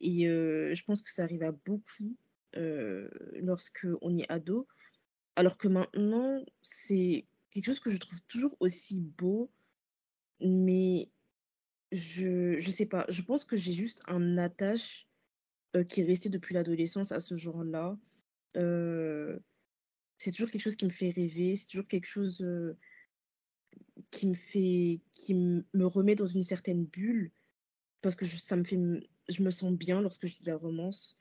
Et 0.00 0.28
euh, 0.28 0.72
je 0.72 0.84
pense 0.84 1.02
que 1.02 1.10
ça 1.10 1.24
arrive 1.24 1.42
à 1.42 1.52
beaucoup 1.52 2.16
euh, 2.56 3.08
lorsqu'on 3.34 4.16
est 4.18 4.30
ado. 4.30 4.68
Alors 5.34 5.58
que 5.58 5.66
maintenant, 5.66 6.44
c'est 6.62 7.24
quelque 7.50 7.66
chose 7.66 7.80
que 7.80 7.90
je 7.90 7.98
trouve 7.98 8.22
toujours 8.28 8.56
aussi 8.60 9.00
beau, 9.00 9.50
mais 10.40 11.08
je, 11.92 12.58
je 12.58 12.70
sais 12.70 12.86
pas, 12.86 13.06
je 13.08 13.22
pense 13.22 13.44
que 13.44 13.56
j'ai 13.56 13.72
juste 13.72 14.02
un 14.06 14.38
attache 14.38 15.08
qui 15.88 16.00
est 16.00 16.04
resté 16.04 16.28
depuis 16.28 16.54
l'adolescence 16.54 17.12
à 17.12 17.20
ce 17.20 17.36
genre-là. 17.36 17.98
c'est 18.54 20.32
toujours 20.32 20.50
quelque 20.50 20.62
chose 20.62 20.76
qui 20.76 20.86
me 20.86 20.90
fait 20.90 21.10
rêver, 21.10 21.56
c'est 21.56 21.66
toujours 21.66 21.88
quelque 21.88 22.06
chose 22.06 22.44
qui 24.10 24.26
me 24.26 24.34
fait, 24.34 25.00
qui 25.12 25.34
me 25.34 25.86
remet 25.86 26.14
dans 26.14 26.26
une 26.26 26.42
certaine 26.42 26.84
bulle 26.84 27.30
parce 28.00 28.14
que 28.14 28.24
ça 28.26 28.56
me 28.56 28.64
fait, 28.64 28.78
je 29.28 29.42
me 29.42 29.50
sens 29.50 29.72
bien 29.74 30.00
lorsque 30.00 30.26
je 30.26 30.34
lis 30.34 30.44
la 30.46 30.56
romance. 30.56 31.18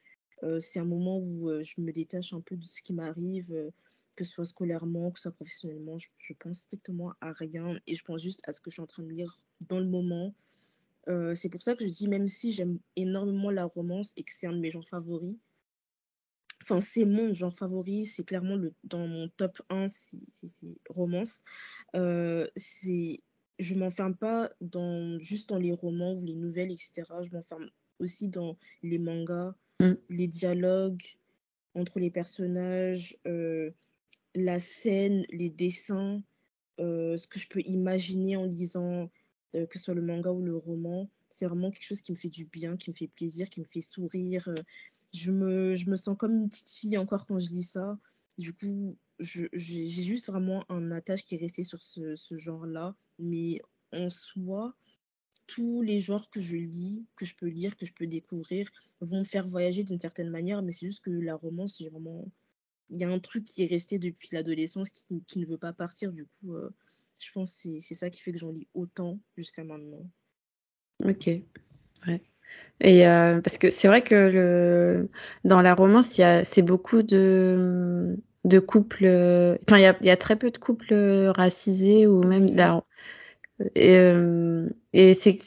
c'est 0.59 0.79
un 0.79 0.85
moment 0.85 1.19
où 1.19 1.49
je 1.61 1.81
me 1.81 1.91
détache 1.91 2.33
un 2.33 2.41
peu 2.41 2.55
de 2.55 2.65
ce 2.65 2.81
qui 2.81 2.93
m'arrive, 2.93 3.71
que 4.15 4.23
ce 4.23 4.31
soit 4.31 4.45
scolairement, 4.45 5.11
que 5.11 5.19
ce 5.19 5.23
soit 5.23 5.31
professionnellement. 5.31 5.97
Je, 5.97 6.07
je, 6.17 6.33
pense 6.33 6.59
strictement 6.59 7.13
à 7.21 7.31
rien 7.33 7.79
et 7.87 7.95
je 7.95 8.03
pense 8.03 8.21
juste 8.21 8.41
à 8.47 8.51
ce 8.51 8.61
que 8.61 8.69
je 8.69 8.75
suis 8.75 8.81
en 8.81 8.87
train 8.87 9.03
de 9.03 9.11
lire 9.11 9.33
dans 9.67 9.79
le 9.79 9.87
moment. 9.87 10.33
C'est 11.33 11.49
pour 11.49 11.61
ça 11.61 11.75
que 11.75 11.85
je 11.85 11.89
dis, 11.89 12.07
même 12.07 12.27
si 12.27 12.51
j'aime 12.51 12.79
énormément 12.95 13.51
la 13.51 13.65
romance 13.65 14.13
et 14.17 14.23
que 14.23 14.31
c'est 14.31 14.47
un 14.47 14.53
de 14.53 14.59
mes 14.59 14.71
genres 14.71 14.87
favoris, 14.87 15.37
Enfin, 16.61 16.81
c'est 16.81 17.05
mon 17.05 17.33
genre 17.33 17.53
favori, 17.53 18.05
c'est 18.05 18.25
clairement 18.25 18.55
le, 18.55 18.73
dans 18.83 19.07
mon 19.07 19.29
top 19.37 19.61
1, 19.69 19.87
c'est 19.89 20.77
romance. 20.89 21.43
Euh, 21.95 22.47
c'est, 22.55 23.19
je 23.59 23.75
m'enferme 23.75 24.15
pas 24.15 24.49
dans, 24.59 25.19
juste 25.19 25.49
dans 25.49 25.59
les 25.59 25.71
romans 25.71 26.13
ou 26.13 26.25
les 26.25 26.35
nouvelles, 26.35 26.71
etc. 26.71 27.03
Je 27.21 27.31
m'enferme 27.31 27.69
aussi 27.99 28.29
dans 28.29 28.57
les 28.83 28.97
mangas, 28.97 29.55
mm. 29.79 29.93
les 30.09 30.27
dialogues 30.27 31.03
entre 31.75 31.99
les 31.99 32.11
personnages, 32.11 33.15
euh, 33.27 33.71
la 34.33 34.59
scène, 34.59 35.25
les 35.29 35.49
dessins, 35.49 36.23
euh, 36.79 37.15
ce 37.17 37.27
que 37.27 37.39
je 37.39 37.47
peux 37.47 37.61
imaginer 37.61 38.35
en 38.35 38.45
lisant, 38.45 39.09
que 39.53 39.77
ce 39.77 39.85
soit 39.85 39.93
le 39.93 40.01
manga 40.01 40.31
ou 40.31 40.43
le 40.43 40.55
roman. 40.55 41.09
C'est 41.29 41.45
vraiment 41.45 41.71
quelque 41.71 41.85
chose 41.85 42.01
qui 42.01 42.11
me 42.11 42.17
fait 42.17 42.29
du 42.29 42.45
bien, 42.45 42.77
qui 42.77 42.89
me 42.89 42.95
fait 42.95 43.07
plaisir, 43.07 43.49
qui 43.49 43.59
me 43.59 43.65
fait 43.65 43.81
sourire 43.81 44.49
je 45.13 45.31
me, 45.31 45.75
je 45.75 45.89
me 45.89 45.95
sens 45.95 46.17
comme 46.17 46.33
une 46.33 46.49
petite 46.49 46.69
fille 46.69 46.97
encore 46.97 47.25
quand 47.25 47.39
je 47.39 47.49
lis 47.49 47.63
ça. 47.63 47.97
Du 48.37 48.53
coup, 48.53 48.97
j'ai 49.19 49.87
juste 49.87 50.27
vraiment 50.27 50.63
un 50.69 50.91
attache 50.91 51.25
qui 51.25 51.35
est 51.35 51.39
resté 51.39 51.63
sur 51.63 51.81
ce, 51.81 52.15
ce 52.15 52.35
genre-là. 52.35 52.95
Mais 53.19 53.59
en 53.91 54.09
soi, 54.09 54.75
tous 55.47 55.81
les 55.81 55.99
genres 55.99 56.29
que 56.29 56.39
je 56.39 56.55
lis, 56.55 57.05
que 57.15 57.25
je 57.25 57.35
peux 57.35 57.47
lire, 57.47 57.75
que 57.75 57.85
je 57.85 57.93
peux 57.93 58.07
découvrir, 58.07 58.69
vont 59.01 59.19
me 59.19 59.23
faire 59.23 59.47
voyager 59.47 59.83
d'une 59.83 59.99
certaine 59.99 60.29
manière. 60.29 60.61
Mais 60.61 60.71
c'est 60.71 60.87
juste 60.87 61.03
que 61.03 61.09
la 61.09 61.35
romance, 61.35 61.77
j'ai 61.79 61.89
vraiment. 61.89 62.29
Il 62.89 63.01
y 63.01 63.03
a 63.03 63.09
un 63.09 63.19
truc 63.19 63.43
qui 63.43 63.63
est 63.63 63.67
resté 63.67 63.99
depuis 63.99 64.29
l'adolescence 64.31 64.89
qui, 64.91 65.21
qui, 65.23 65.39
ne 65.39 65.45
veut 65.45 65.57
pas 65.57 65.73
partir. 65.73 66.13
Du 66.13 66.25
coup, 66.25 66.53
euh, 66.55 66.69
je 67.19 67.31
pense 67.33 67.63
que 67.63 67.79
c'est 67.79 67.95
ça 67.95 68.09
qui 68.09 68.21
fait 68.21 68.31
que 68.31 68.37
j'en 68.37 68.51
lis 68.51 68.67
autant 68.73 69.19
jusqu'à 69.35 69.63
maintenant. 69.63 70.09
Ok. 71.03 71.29
Ouais. 72.07 72.21
Et 72.79 73.07
euh, 73.07 73.41
parce 73.41 73.57
que 73.57 73.69
c'est 73.69 73.87
vrai 73.87 74.01
que 74.03 74.15
le, 74.15 75.09
dans 75.43 75.61
la 75.61 75.73
romance, 75.73 76.21
c'est 76.43 76.61
beaucoup 76.61 77.01
de, 77.01 78.17
de 78.45 78.59
couples. 78.59 79.05
Enfin, 79.63 79.77
il 79.77 79.83
y 79.83 79.85
a, 79.85 79.97
y 80.01 80.09
a, 80.09 80.17
très 80.17 80.35
peu 80.35 80.51
de 80.51 80.57
couples 80.57 81.31
racisés 81.35 82.07
ou 82.07 82.21
même. 82.23 82.47
et, 83.75 83.97
euh, 83.97 84.69
et 84.93 85.13
c'est. 85.13 85.39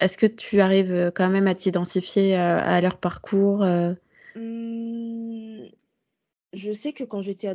Est-ce 0.00 0.16
que 0.16 0.26
tu 0.26 0.60
arrives 0.60 1.12
quand 1.14 1.28
même 1.28 1.46
à 1.46 1.54
t'identifier 1.54 2.36
à, 2.36 2.58
à, 2.58 2.80
leur 2.80 2.98
parcours 2.98 3.64
mmh, 4.34 4.69
Je 6.52 6.72
sais 6.72 6.92
que 6.92 7.04
quand 7.04 7.20
j'étais 7.22 7.48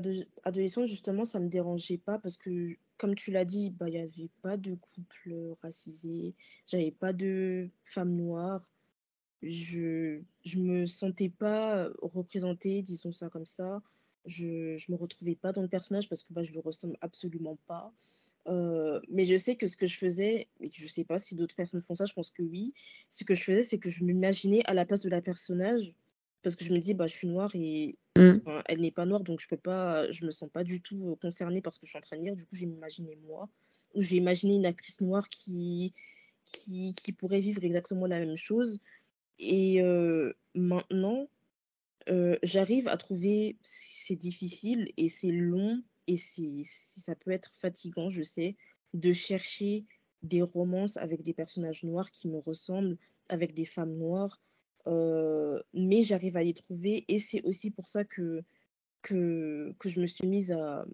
adolescente, 0.44 0.86
justement, 0.86 1.26
ça 1.26 1.40
me 1.40 1.50
dérangeait 1.50 1.98
pas 1.98 2.18
parce 2.20 2.38
que, 2.38 2.78
comme 2.98 3.16
tu 3.16 3.32
l'as 3.32 3.46
dit, 3.46 3.72
bah, 3.72 3.90
il 3.90 3.94
n'y 3.94 4.00
avait 4.00 4.30
pas 4.42 4.58
de 4.58 4.76
couple 4.76 5.54
racisé, 5.62 6.36
j'avais 6.66 6.92
pas 6.92 7.12
de 7.12 7.70
femmes 7.84 8.16
noires 8.16 8.72
je 9.46 10.22
je 10.44 10.60
me 10.60 10.86
sentais 10.88 11.30
pas 11.30 11.90
représentée, 12.02 12.82
disons 12.82 13.12
ça 13.12 13.30
comme 13.30 13.46
ça. 13.46 13.82
Je 14.26 14.76
je 14.76 14.92
me 14.92 14.98
retrouvais 14.98 15.36
pas 15.36 15.52
dans 15.52 15.62
le 15.62 15.68
personnage 15.68 16.10
parce 16.10 16.24
que 16.24 16.34
bah, 16.34 16.44
je 16.44 16.52
le 16.54 16.60
ressemble 16.60 16.98
absolument 17.02 17.58
pas. 17.68 17.94
Euh, 18.48 19.00
mais 19.10 19.26
je 19.26 19.36
sais 19.38 19.56
que 19.56 19.68
ce 19.68 19.78
que 19.78 19.88
je 19.88 19.98
faisais, 19.98 20.50
et 20.60 20.70
je 20.72 20.88
sais 20.88 21.04
pas 21.04 21.18
si 21.18 21.36
d'autres 21.36 21.56
personnes 21.56 21.82
font 21.82 21.96
ça, 21.96 22.06
je 22.06 22.14
pense 22.14 22.32
que 22.32 22.44
oui. 22.44 22.74
Ce 23.10 23.24
que 23.24 23.36
je 23.36 23.44
faisais, 23.44 23.64
c'est 23.64 23.80
que 23.80 23.90
je 23.90 24.04
m'imaginais 24.04 24.62
à 24.66 24.74
la 24.74 24.86
place 24.86 25.02
de 25.02 25.10
la 25.10 25.22
personnage 25.22 25.94
parce 26.46 26.56
que 26.56 26.64
je 26.64 26.72
me 26.72 26.78
dis 26.78 26.94
bah 26.94 27.08
je 27.08 27.16
suis 27.16 27.28
noire 27.28 27.50
et 27.56 27.98
mmh. 28.16 28.34
elle 28.68 28.80
n'est 28.80 28.92
pas 28.92 29.06
noire 29.06 29.24
donc 29.24 29.42
je 29.42 29.48
peux 29.48 29.58
pas 29.58 30.10
je 30.12 30.24
me 30.26 30.32
sens 30.32 30.50
pas 30.50 30.64
du 30.64 30.80
tout 30.80 31.18
concernée 31.20 31.60
parce 31.60 31.80
que 31.80 31.86
je 31.86 31.90
suis 31.90 31.98
en 31.98 32.02
train 32.02 32.18
de 32.18 32.22
lire 32.22 32.36
du 32.36 32.46
coup 32.46 32.56
j'ai 32.56 32.66
imaginé 32.66 33.18
moi 33.28 33.50
ou 33.96 34.02
j'ai 34.02 34.18
imaginé 34.18 34.56
une 34.56 34.66
actrice 34.66 35.02
noire 35.02 35.28
qui, 35.30 35.92
qui 36.46 36.94
qui 36.94 37.14
pourrait 37.14 37.40
vivre 37.40 37.64
exactement 37.64 38.06
la 38.06 38.20
même 38.20 38.36
chose. 38.36 38.80
Et 39.40 39.82
maintenant, 40.54 41.28
j'arrive 42.44 42.88
à 42.88 42.98
trouver 42.98 43.58
c'est 43.62 44.16
difficile 44.16 44.92
et 44.98 45.10
c'est 45.10 45.32
long 45.32 45.82
et 46.08 46.18
c'est 46.18 46.62
ça 46.64 47.16
peut 47.16 47.32
être 47.32 47.50
fatigant, 47.52 48.10
je 48.10 48.22
sais, 48.22 48.56
de 48.94 49.12
chercher 49.12 49.86
des 50.22 50.42
romances 50.42 50.98
avec 50.98 51.24
des 51.24 51.34
personnages 51.34 51.84
noirs 51.84 52.12
qui 52.12 52.28
me 52.28 52.38
ressemblent, 52.38 52.98
avec 53.30 53.54
des 53.54 53.66
femmes 53.66 53.96
noires, 53.98 54.40
mais 54.88 56.02
j'arrive 56.04 56.38
à 56.38 56.44
les 56.44 56.54
trouver 56.54 57.06
et 57.08 57.20
c'est 57.20 57.44
aussi 57.44 57.72
pour 57.72 57.88
ça 57.88 58.04
que 58.06 58.44
que 59.02 59.74
que 59.80 59.90
je 59.90 60.00
me 60.00 60.08
suis 60.08 60.28
mise 60.28 60.52
à 60.52 60.86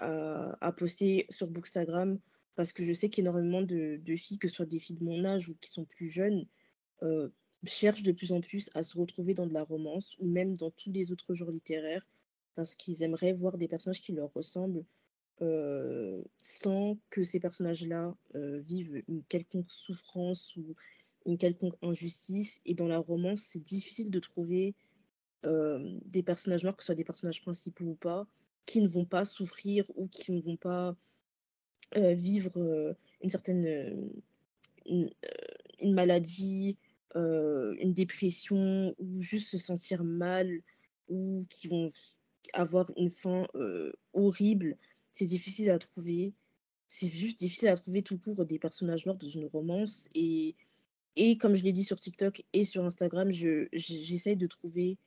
à 0.00 0.72
poster 0.72 1.26
sur 1.30 1.50
Bookstagram 1.50 2.18
parce 2.56 2.72
que 2.72 2.84
je 2.84 2.92
sais 2.92 3.08
qu'énormément 3.08 3.62
de 3.62 4.00
de 4.04 4.16
filles, 4.16 4.38
que 4.38 4.48
ce 4.48 4.56
soit 4.56 4.66
des 4.66 4.78
filles 4.78 4.96
de 4.96 5.04
mon 5.04 5.24
âge 5.24 5.48
ou 5.48 5.56
qui 5.56 5.70
sont 5.70 5.84
plus 5.84 6.08
jeunes, 6.08 6.46
euh, 7.02 7.28
cherchent 7.64 8.02
de 8.02 8.12
plus 8.12 8.32
en 8.32 8.40
plus 8.40 8.70
à 8.74 8.82
se 8.82 8.98
retrouver 8.98 9.34
dans 9.34 9.46
de 9.46 9.52
la 9.52 9.64
romance 9.64 10.16
ou 10.20 10.26
même 10.26 10.56
dans 10.56 10.70
tous 10.70 10.92
les 10.92 11.12
autres 11.12 11.34
genres 11.34 11.50
littéraires 11.50 12.06
parce 12.54 12.74
qu'ils 12.74 13.02
aimeraient 13.02 13.32
voir 13.32 13.58
des 13.58 13.68
personnages 13.68 14.00
qui 14.00 14.12
leur 14.12 14.32
ressemblent 14.34 14.84
euh, 15.40 16.22
sans 16.38 16.98
que 17.10 17.22
ces 17.22 17.38
personnages-là 17.40 18.16
euh, 18.34 18.58
vivent 18.58 19.02
une 19.08 19.22
quelconque 19.24 19.70
souffrance 19.70 20.56
ou 20.56 20.74
une 21.28 21.38
quelconque 21.38 21.76
injustice. 21.82 22.60
Et 22.66 22.74
dans 22.74 22.88
la 22.88 22.98
romance, 22.98 23.40
c'est 23.40 23.62
difficile 23.62 24.10
de 24.10 24.18
trouver 24.18 24.74
des 25.44 26.24
personnages 26.24 26.64
noirs, 26.64 26.74
que 26.74 26.82
ce 26.82 26.86
soit 26.86 26.96
des 26.96 27.04
personnages 27.04 27.40
principaux 27.40 27.84
ou 27.84 27.94
pas, 27.94 28.26
qui 28.66 28.80
ne 28.80 28.88
vont 28.88 29.04
pas 29.04 29.24
souffrir 29.24 29.84
ou 29.94 30.08
qui 30.08 30.32
ne 30.32 30.40
vont 30.40 30.56
pas 30.56 30.96
vivre 31.94 32.96
une 33.22 33.30
certaine 33.30 34.10
une 35.80 35.94
maladie, 35.94 36.76
euh, 37.16 37.74
une 37.80 37.92
dépression 37.92 38.94
ou 38.98 39.22
juste 39.22 39.50
se 39.50 39.58
sentir 39.58 40.04
mal 40.04 40.60
ou 41.08 41.44
qui 41.48 41.68
vont 41.68 41.88
avoir 42.52 42.90
une 42.96 43.10
fin 43.10 43.46
euh, 43.54 43.92
horrible, 44.12 44.76
c'est 45.12 45.26
difficile 45.26 45.70
à 45.70 45.78
trouver. 45.78 46.34
C'est 46.86 47.08
juste 47.08 47.38
difficile 47.38 47.68
à 47.68 47.76
trouver 47.76 48.02
tout 48.02 48.18
court 48.18 48.44
des 48.46 48.58
personnages 48.58 49.04
noirs 49.04 49.18
dans 49.18 49.28
une 49.28 49.46
romance. 49.46 50.08
Et, 50.14 50.54
et 51.16 51.36
comme 51.36 51.54
je 51.54 51.64
l'ai 51.64 51.72
dit 51.72 51.84
sur 51.84 51.98
TikTok 51.98 52.42
et 52.52 52.64
sur 52.64 52.84
Instagram, 52.84 53.30
j'essaie 53.30 54.36
de 54.36 54.46
trouver 54.46 54.98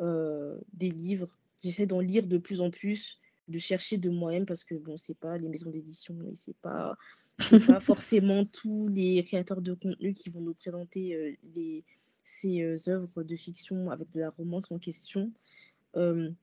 euh, 0.00 0.58
des 0.72 0.90
livres. 0.90 1.28
J'essaie 1.62 1.86
d'en 1.86 2.00
lire 2.00 2.26
de 2.26 2.38
plus 2.38 2.60
en 2.60 2.70
plus, 2.70 3.20
de 3.48 3.58
chercher 3.58 3.98
de 3.98 4.10
moi-même 4.10 4.46
parce 4.46 4.64
que 4.64 4.74
bon, 4.74 4.96
c'est 4.96 5.18
pas 5.18 5.38
les 5.38 5.48
maisons 5.48 5.70
d'édition 5.70 6.16
et 6.30 6.34
c'est 6.34 6.56
pas 6.56 6.96
pas 7.66 7.80
forcément 7.80 8.44
tous 8.44 8.88
les 8.88 9.24
créateurs 9.24 9.62
de 9.62 9.72
contenu 9.72 10.12
qui 10.12 10.28
vont 10.28 10.42
nous 10.42 10.54
présenter 10.54 11.14
euh, 11.16 11.34
les, 11.54 11.84
ces 12.22 12.62
euh, 12.62 12.76
œuvres 12.88 13.22
de 13.22 13.34
fiction 13.34 13.90
avec 13.90 14.12
de 14.12 14.20
la 14.20 14.30
romance 14.30 14.70
en 14.70 14.78
question. 14.78 15.32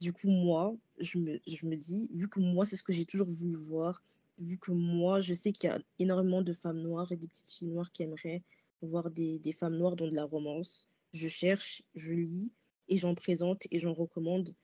Du 0.01 0.11
coup, 0.11 0.29
moi, 0.29 0.75
je 0.99 1.19
me, 1.19 1.39
je 1.47 1.65
me 1.67 1.75
dis, 1.75 2.09
vu 2.11 2.27
que 2.27 2.39
moi, 2.39 2.65
c'est 2.65 2.75
ce 2.75 2.83
que 2.83 2.91
j'ai 2.91 3.05
toujours 3.05 3.27
voulu 3.27 3.53
voir, 3.53 4.01
vu 4.39 4.57
que 4.57 4.71
moi, 4.71 5.21
je 5.21 5.33
sais 5.33 5.51
qu'il 5.51 5.69
y 5.69 5.73
a 5.73 5.79
énormément 5.99 6.41
de 6.41 6.53
femmes 6.53 6.81
noires 6.81 7.11
et 7.11 7.15
des 7.15 7.27
petites 7.27 7.49
filles 7.49 7.69
noires 7.69 7.91
qui 7.91 8.03
aimeraient 8.03 8.43
voir 8.81 9.09
des, 9.11 9.39
des 9.39 9.51
femmes 9.51 9.77
noires 9.77 9.95
dans 9.95 10.07
de 10.07 10.15
la 10.15 10.25
romance, 10.25 10.89
je 11.13 11.27
cherche, 11.27 11.83
je 11.95 12.13
lis 12.13 12.53
et 12.89 12.97
j'en 12.97 13.15
présente 13.15 13.67
et 13.71 13.79
j'en 13.79 13.93
recommande. 13.93 14.55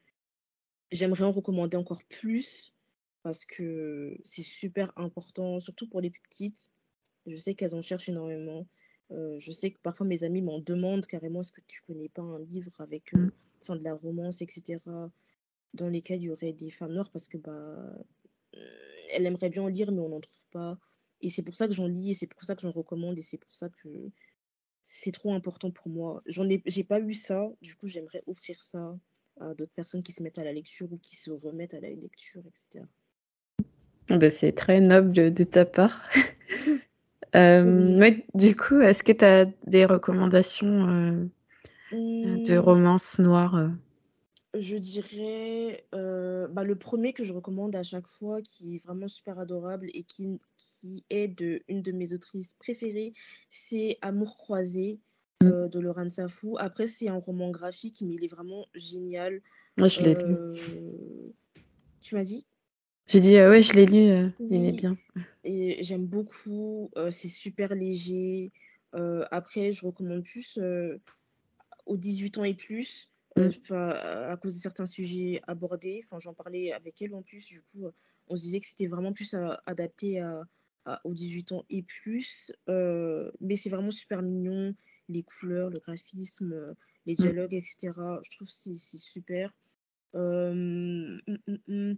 J'aimerais 0.91 1.23
en 1.23 1.31
recommander 1.31 1.77
encore 1.77 2.03
plus 2.05 2.73
parce 3.23 3.45
que 3.45 4.17
c'est 4.23 4.43
super 4.43 4.91
important, 4.97 5.59
surtout 5.59 5.87
pour 5.87 6.01
les 6.01 6.09
plus 6.09 6.21
petites. 6.29 6.71
Je 7.25 7.37
sais 7.37 7.55
qu'elles 7.55 7.73
en 7.73 7.81
cherchent 7.81 8.09
énormément. 8.09 8.67
Euh, 9.11 9.37
je 9.39 9.51
sais 9.51 9.71
que 9.71 9.79
parfois 9.79 10.05
mes 10.05 10.23
amis 10.23 10.41
m'en 10.41 10.59
demandent 10.59 11.05
carrément 11.05 11.41
est-ce 11.41 11.51
que 11.51 11.61
tu 11.67 11.81
connais 11.81 12.09
pas 12.09 12.21
un 12.21 12.39
livre 12.39 12.79
avec 12.79 13.13
euh, 13.13 13.31
mmh. 13.69 13.77
de 13.77 13.83
la 13.83 13.95
romance, 13.95 14.41
etc., 14.41 14.79
dans 15.73 15.89
lesquels 15.89 16.21
il 16.21 16.25
y 16.25 16.31
aurait 16.31 16.53
des 16.53 16.69
femmes 16.69 16.93
noires? 16.93 17.11
Parce 17.11 17.27
que 17.27 17.37
bah, 17.37 17.51
euh, 18.55 18.59
elle 19.11 19.25
aimerait 19.25 19.49
bien 19.49 19.63
en 19.63 19.67
lire, 19.67 19.91
mais 19.91 20.01
on 20.01 20.09
n'en 20.09 20.21
trouve 20.21 20.47
pas. 20.51 20.77
Et 21.23 21.29
c'est 21.29 21.41
pour 21.41 21.55
ça 21.55 21.67
que 21.67 21.73
j'en 21.73 21.87
lis, 21.87 22.11
et 22.11 22.13
c'est 22.13 22.27
pour 22.27 22.43
ça 22.43 22.53
que 22.53 22.61
j'en 22.61 22.71
recommande, 22.71 23.17
et 23.17 23.21
c'est 23.23 23.39
pour 23.39 23.55
ça 23.55 23.69
que 23.69 23.89
c'est 24.83 25.13
trop 25.13 25.33
important 25.33 25.71
pour 25.71 25.89
moi. 25.89 26.21
J'en 26.25 26.47
ai, 26.49 26.61
j'ai 26.65 26.83
pas 26.83 26.99
eu 26.99 27.13
ça, 27.13 27.49
du 27.61 27.75
coup 27.75 27.87
j'aimerais 27.87 28.21
offrir 28.27 28.61
ça 28.61 28.95
à 29.39 29.53
d'autres 29.55 29.71
personnes 29.73 30.03
qui 30.03 30.11
se 30.11 30.21
mettent 30.21 30.37
à 30.37 30.43
la 30.43 30.53
lecture 30.53 30.91
ou 30.91 30.97
qui 30.97 31.15
se 31.15 31.31
remettent 31.31 31.73
à 31.73 31.79
la 31.79 31.89
lecture, 31.89 32.43
etc. 32.45 32.85
Bah, 34.09 34.29
c'est 34.29 34.51
très 34.51 34.81
noble 34.81 35.33
de 35.33 35.43
ta 35.43 35.65
part. 35.65 36.07
Euh, 37.35 38.11
du 38.35 38.55
coup, 38.55 38.79
est-ce 38.79 39.01
que 39.01 39.11
tu 39.11 39.25
as 39.25 39.45
des 39.65 39.85
recommandations 39.85 40.87
euh, 40.87 41.25
de 41.91 42.55
mmh. 42.55 42.59
romances 42.59 43.17
noires? 43.17 43.71
Je 44.55 44.77
dirais 44.77 45.87
euh, 45.95 46.47
bah, 46.47 46.63
le 46.63 46.75
premier 46.75 47.13
que 47.13 47.23
je 47.23 47.33
recommande 47.33 47.75
à 47.75 47.81
chaque 47.81 48.07
fois, 48.07 48.41
qui 48.41 48.75
est 48.75 48.83
vraiment 48.83 49.07
super 49.07 49.39
adorable 49.39 49.89
et 49.93 50.03
qui, 50.03 50.37
qui 50.57 51.05
est 51.09 51.27
de, 51.27 51.63
une 51.67 51.81
de 51.81 51.91
mes 51.91 52.13
autrices 52.13 52.53
préférées, 52.53 53.13
c'est 53.49 53.97
Amour 54.01 54.37
croisé 54.37 54.99
Mm. 55.41 55.47
euh, 55.47 55.67
de 55.67 55.79
Laurent 55.79 56.09
Safou. 56.09 56.55
Après, 56.59 56.87
c'est 56.87 57.09
un 57.09 57.17
roman 57.17 57.51
graphique, 57.51 58.01
mais 58.01 58.13
il 58.13 58.23
est 58.23 58.33
vraiment 58.33 58.65
génial. 58.75 59.41
Moi, 59.77 59.87
je 59.87 60.01
l'ai 60.01 60.13
lu. 60.13 60.33
Euh, 60.33 61.31
tu 62.01 62.15
m'as 62.15 62.23
dit? 62.23 62.45
J'ai 63.07 63.19
dit, 63.19 63.35
ouais, 63.35 63.61
je 63.61 63.73
l'ai 63.73 63.85
lu, 63.85 64.31
il 64.49 64.65
est 64.65 64.71
bien. 64.71 64.95
et 65.43 65.83
j'aime 65.83 66.07
beaucoup. 66.07 66.89
c'est 67.09 67.27
super 67.27 67.75
léger. 67.75 68.53
Après, 68.93 69.71
je 69.71 69.85
recommande 69.85 70.23
plus 70.23 70.57
aux 71.85 71.97
18 71.97 72.37
ans 72.37 72.43
et 72.45 72.53
plus, 72.53 73.09
euh, 73.37 73.49
Mm. 73.49 73.67
pas- 73.67 74.31
à 74.31 74.37
cause 74.37 74.53
de 74.55 74.59
certains 74.59 74.85
sujets 74.85 75.41
abordés. 75.47 76.01
Enfin, 76.03 76.19
j'en 76.19 76.33
parlais 76.33 76.71
avec 76.71 77.01
elle 77.01 77.13
en 77.15 77.21
plus. 77.23 77.47
Du 77.47 77.61
coup, 77.63 77.85
on 78.27 78.35
se 78.35 78.41
disait 78.43 78.59
que 78.59 78.65
c'était 78.65 78.87
vraiment 78.87 79.13
plus 79.13 79.33
à- 79.33 79.61
adapté 79.65 80.19
à, 80.19 80.43
à- 80.85 81.01
aux 81.03 81.13
18 81.13 81.51
ans 81.51 81.63
et 81.69 81.81
plus. 81.83 82.51
Euh, 82.69 83.31
mais 83.41 83.55
c'est 83.57 83.69
vraiment 83.69 83.91
super 83.91 84.21
mignon. 84.21 84.75
Les 85.09 85.23
couleurs, 85.23 85.69
le 85.69 85.79
graphisme, 85.79 86.75
les 87.05 87.13
Mm. 87.13 87.17
dialogues, 87.17 87.53
etc. 87.53 87.91
Je 88.23 88.35
trouve 88.37 88.47
que 88.47 88.53
c'est 88.53 88.97
super. 88.97 89.51
Euh, 90.15 91.17
hum. 91.67 91.97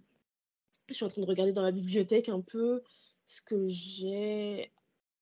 Je 0.88 0.94
suis 0.94 1.04
en 1.04 1.08
train 1.08 1.22
de 1.22 1.28
regarder 1.28 1.52
dans 1.54 1.64
la 1.64 1.72
bibliothèque 1.72 2.30
un 2.30 2.42
peu 2.42 2.82
ce 3.26 3.42
que 3.42 3.66
j'ai. 3.66 4.72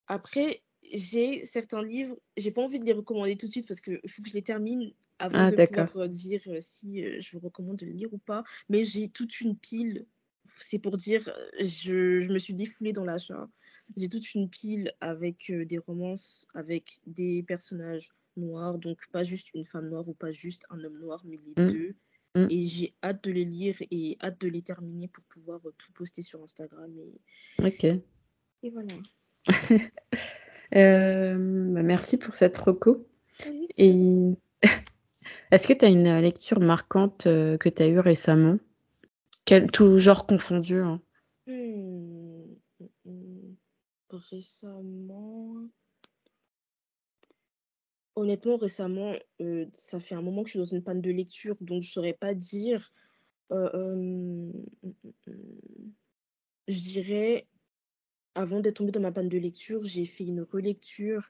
Après, 0.07 0.61
j'ai 0.93 1.45
certains 1.45 1.81
livres, 1.81 2.17
j'ai 2.35 2.51
pas 2.51 2.61
envie 2.61 2.79
de 2.79 2.85
les 2.85 2.91
recommander 2.93 3.37
tout 3.37 3.45
de 3.47 3.51
suite 3.51 3.67
parce 3.67 3.79
qu'il 3.79 3.99
faut 4.07 4.21
que 4.21 4.29
je 4.29 4.33
les 4.33 4.41
termine 4.41 4.91
avant 5.23 5.37
Ah, 5.39 5.51
de 5.51 5.55
pouvoir 5.55 5.97
euh, 5.97 6.07
dire 6.07 6.41
euh, 6.47 6.57
si 6.59 7.03
euh, 7.03 7.17
je 7.19 7.31
vous 7.37 7.39
recommande 7.47 7.77
de 7.77 7.85
le 7.85 7.93
lire 7.93 8.13
ou 8.13 8.17
pas. 8.17 8.43
Mais 8.69 8.83
j'ai 8.83 9.09
toute 9.09 9.41
une 9.41 9.57
pile, 9.57 10.05
c'est 10.45 10.79
pour 10.79 10.97
dire, 10.97 11.21
je, 11.59 12.21
je 12.21 12.31
me 12.31 12.37
suis 12.39 12.53
défoulée 12.53 12.93
dans 12.93 13.05
l'achat. 13.05 13.47
J'ai 13.97 14.09
toute 14.09 14.33
une 14.35 14.49
pile 14.49 14.91
avec 15.01 15.51
des 15.51 15.77
romances, 15.77 16.47
avec 16.53 16.99
des 17.07 17.43
personnages 17.43 18.09
noirs, 18.35 18.77
donc 18.79 18.99
pas 19.11 19.23
juste 19.23 19.49
une 19.53 19.63
femme 19.65 19.89
noire 19.89 20.07
ou 20.07 20.13
pas 20.13 20.31
juste 20.31 20.65
un 20.69 20.83
homme 20.83 20.99
noir, 20.99 21.21
mais 21.25 21.37
les 21.37 21.63
Mm. 21.63 21.67
deux. 21.67 21.95
Mm. 22.35 22.47
Et 22.49 22.61
j'ai 22.61 22.95
hâte 23.03 23.23
de 23.23 23.31
les 23.31 23.45
lire 23.45 23.75
et 23.91 24.17
hâte 24.21 24.41
de 24.41 24.47
les 24.47 24.61
terminer 24.63 25.07
pour 25.07 25.23
pouvoir 25.25 25.61
tout 25.77 25.91
poster 25.93 26.21
sur 26.21 26.41
Instagram. 26.43 26.91
Et, 26.99 27.21
Ok. 27.65 27.83
et 27.85 28.69
voilà. 28.71 28.93
Euh, 30.75 31.35
bah, 31.71 31.83
merci 31.83 32.17
pour 32.17 32.33
cette 32.33 32.57
reco. 32.57 33.07
Oui. 33.47 33.67
Et 33.77 34.33
est-ce 35.53 35.67
que 35.67 35.73
tu 35.73 35.85
as 35.85 35.89
une 35.89 36.19
lecture 36.19 36.59
marquante 36.59 37.27
euh, 37.27 37.57
que 37.59 37.69
tu 37.69 37.83
as 37.83 37.87
eue 37.87 37.99
récemment? 37.99 38.57
Quel, 39.45 39.69
tout 39.69 39.99
genre 39.99 40.25
confondu, 40.25 40.79
hein. 40.79 40.99
Hmm, 41.45 42.55
hmm, 42.79 42.85
hmm. 43.05 43.55
Récemment, 44.31 45.69
honnêtement, 48.15 48.57
récemment, 48.57 49.13
euh, 49.41 49.67
ça 49.73 49.99
fait 49.99 50.15
un 50.15 50.23
moment 50.23 50.41
que 50.41 50.47
je 50.49 50.53
suis 50.53 50.59
dans 50.59 50.65
une 50.65 50.83
panne 50.83 51.01
de 51.01 51.11
lecture, 51.11 51.55
donc 51.61 51.83
je 51.83 51.91
saurais 51.91 52.13
pas 52.13 52.33
dire. 52.33 52.91
Euh, 53.51 54.51
je 56.67 56.79
dirais, 56.79 57.47
avant 58.33 58.59
d'être 58.59 58.77
tombée 58.77 58.91
dans 58.91 59.01
ma 59.01 59.11
panne 59.11 59.29
de 59.29 59.37
lecture, 59.37 59.85
j'ai 59.85 60.05
fait 60.05 60.25
une 60.25 60.41
relecture 60.41 61.29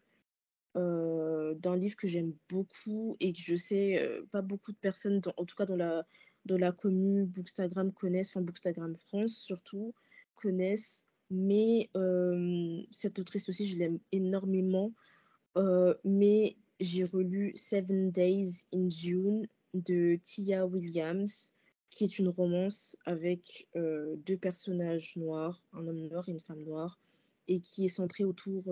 euh, 0.75 1.53
d'un 1.55 1.77
livre 1.77 1.95
que 1.95 2.07
j'aime 2.07 2.33
beaucoup 2.49 3.15
et 3.19 3.31
que 3.31 3.39
je 3.39 3.55
sais 3.55 4.01
euh, 4.01 4.25
pas 4.31 4.41
beaucoup 4.41 4.71
de 4.71 4.77
personnes, 4.77 5.21
en 5.37 5.45
tout 5.45 5.55
cas 5.55 5.67
dans 5.67 5.75
la, 5.75 6.03
dans 6.45 6.57
la 6.57 6.71
commune 6.71 7.25
Bookstagram 7.25 7.91
connaissent, 7.93 8.31
enfin 8.31 8.41
Bookstagram 8.41 8.95
France 8.95 9.35
surtout, 9.35 9.93
connaissent. 10.35 11.05
Mais 11.29 11.89
euh, 11.95 12.81
cette 12.89 13.19
autrice 13.19 13.49
aussi, 13.49 13.67
je 13.67 13.77
l'aime 13.77 13.99
énormément. 14.11 14.91
Mais 16.03 16.57
j'ai 16.79 17.03
relu 17.03 17.51
Seven 17.55 18.11
Days 18.11 18.65
in 18.73 18.89
June 18.89 19.47
de 19.75 20.17
Tia 20.23 20.65
Williams, 20.65 21.53
qui 21.91 22.03
est 22.05 22.17
une 22.17 22.29
romance 22.29 22.97
avec 23.05 23.69
deux 23.75 24.37
personnages 24.37 25.15
noirs, 25.17 25.57
un 25.73 25.87
homme 25.87 26.07
noir 26.07 26.27
et 26.27 26.31
une 26.31 26.39
femme 26.39 26.63
noire, 26.63 26.99
et 27.47 27.61
qui 27.61 27.85
est 27.85 27.89
centrée 27.89 28.23
autour. 28.23 28.63